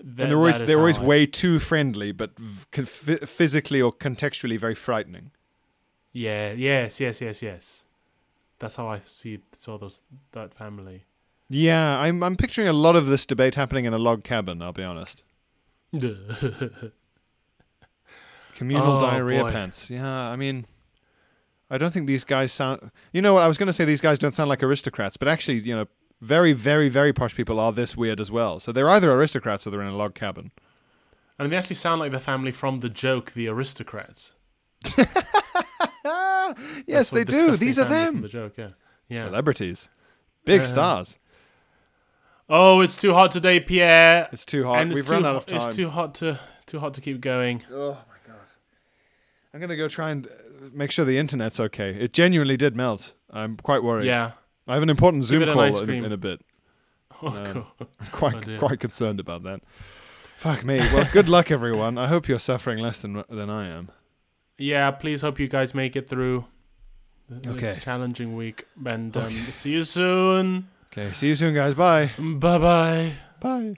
And 0.00 0.16
they're 0.16 0.36
always 0.36 0.58
they're 0.58 0.78
always 0.78 0.98
I- 0.98 1.04
way 1.04 1.26
too 1.26 1.58
friendly, 1.60 2.10
but 2.12 2.36
v- 2.38 3.16
physically 3.24 3.80
or 3.80 3.92
contextually 3.92 4.58
very 4.58 4.74
frightening. 4.74 5.30
Yeah. 6.12 6.50
Yes. 6.52 6.98
Yes. 7.00 7.20
Yes. 7.20 7.40
Yes. 7.40 7.84
That's 8.58 8.74
how 8.76 8.88
I 8.88 8.98
see 8.98 9.38
saw 9.52 9.78
those 9.78 10.02
that 10.32 10.54
family. 10.54 11.04
Yeah, 11.48 11.98
I'm 12.00 12.22
I'm 12.24 12.34
picturing 12.36 12.66
a 12.68 12.72
lot 12.72 12.96
of 12.96 13.06
this 13.06 13.26
debate 13.26 13.54
happening 13.54 13.84
in 13.84 13.94
a 13.94 13.98
log 13.98 14.24
cabin. 14.24 14.60
I'll 14.60 14.72
be 14.72 14.82
honest. 14.82 15.22
Communal 18.54 18.96
Oh, 18.96 19.00
diarrhea 19.00 19.44
boy. 19.44 19.50
pants. 19.52 19.88
Yeah, 19.90 20.08
I 20.10 20.36
mean, 20.36 20.64
I 21.72 21.78
don't 21.78 21.90
think 21.92 22.06
these 22.06 22.22
guys 22.24 22.52
sound. 22.52 22.90
You 23.12 23.22
know 23.22 23.34
what? 23.34 23.42
I 23.42 23.48
was 23.48 23.56
going 23.58 23.66
to 23.66 23.72
say 23.72 23.84
these 23.84 24.00
guys 24.00 24.18
don't 24.18 24.34
sound 24.34 24.48
like 24.48 24.62
aristocrats, 24.62 25.16
but 25.16 25.26
actually, 25.26 25.58
you 25.60 25.74
know, 25.74 25.86
very, 26.20 26.52
very, 26.52 26.88
very 26.88 27.12
posh 27.12 27.34
people 27.34 27.58
are 27.58 27.72
this 27.72 27.96
weird 27.96 28.20
as 28.20 28.30
well. 28.30 28.60
So 28.60 28.70
they're 28.72 28.88
either 28.90 29.10
aristocrats 29.10 29.66
or 29.66 29.70
they're 29.70 29.80
in 29.82 29.88
a 29.88 29.96
log 29.96 30.14
cabin. 30.14 30.52
I 31.38 31.42
mean, 31.42 31.50
they 31.50 31.56
actually 31.56 31.76
sound 31.76 31.98
like 32.00 32.12
the 32.12 32.20
family 32.20 32.52
from 32.52 32.80
the 32.80 32.88
joke, 32.88 33.32
The 33.32 33.48
Aristocrats. 33.48 34.34
Yes, 36.86 37.10
the 37.10 37.16
they 37.16 37.24
do. 37.24 37.56
These 37.56 37.78
are 37.78 37.88
them. 37.88 38.20
the 38.20 38.28
joke, 38.28 38.54
yeah. 38.58 38.68
Yeah. 39.08 39.24
Celebrities, 39.24 39.88
big 40.44 40.60
Uh, 40.62 40.64
stars. 40.64 41.18
Oh, 42.48 42.80
it's 42.80 42.96
too 42.96 43.14
hot 43.14 43.30
today, 43.30 43.60
Pierre. 43.60 44.28
It's 44.32 44.44
too 44.44 44.64
hot. 44.64 44.80
and 44.80 44.92
We've 44.92 45.08
run 45.08 45.24
out 45.24 45.36
of 45.36 45.46
time. 45.46 45.62
It's 45.68 45.76
too 45.76 45.88
hot 45.88 46.14
to 46.16 46.38
too 46.66 46.78
hot 46.78 46.94
to 46.94 47.00
keep 47.00 47.20
going. 47.20 47.62
God! 47.70 47.96
I'm 49.54 49.60
gonna 49.60 49.76
go 49.76 49.88
try 49.88 50.10
and 50.10 50.26
uh, 50.26 50.30
make 50.72 50.90
sure 50.90 51.04
the 51.04 51.18
internet's 51.18 51.60
okay. 51.60 51.90
It 51.90 52.12
genuinely 52.12 52.56
did 52.56 52.74
melt. 52.76 53.14
I'm 53.30 53.56
quite 53.56 53.82
worried. 53.82 54.06
Yeah. 54.06 54.32
I 54.66 54.74
have 54.74 54.82
an 54.82 54.90
important 54.90 55.24
Zoom 55.24 55.44
call 55.52 55.78
in, 55.82 56.04
in 56.04 56.12
a 56.12 56.16
bit. 56.16 56.40
Oh. 57.24 57.28
I'm 58.00 58.06
quite 58.10 58.48
Oh, 58.48 58.58
quite 58.58 58.80
concerned 58.80 59.20
about 59.20 59.44
that. 59.44 59.60
Fuck 60.38 60.64
me. 60.64 60.78
Well, 60.78 61.08
good 61.12 61.28
luck, 61.28 61.52
everyone. 61.52 61.96
I 61.96 62.08
hope 62.08 62.26
you're 62.26 62.40
suffering 62.40 62.78
less 62.78 62.98
than 62.98 63.22
than 63.28 63.48
I 63.48 63.68
am. 63.68 63.90
Yeah, 64.58 64.90
please 64.90 65.20
hope 65.20 65.38
you 65.38 65.46
guys 65.46 65.72
make 65.74 65.94
it 65.94 66.08
through 66.08 66.46
this 67.28 67.52
Okay. 67.52 67.76
challenging 67.80 68.34
week. 68.34 68.64
And 68.84 69.16
um, 69.16 69.30
see 69.30 69.70
you 69.72 69.84
soon. 69.84 70.68
Okay. 70.92 71.12
See 71.12 71.28
you 71.28 71.34
soon, 71.36 71.54
guys. 71.54 71.74
Bye. 71.74 72.10
Bye 72.18 72.58
bye. 72.58 73.12
Bye. 73.40 73.76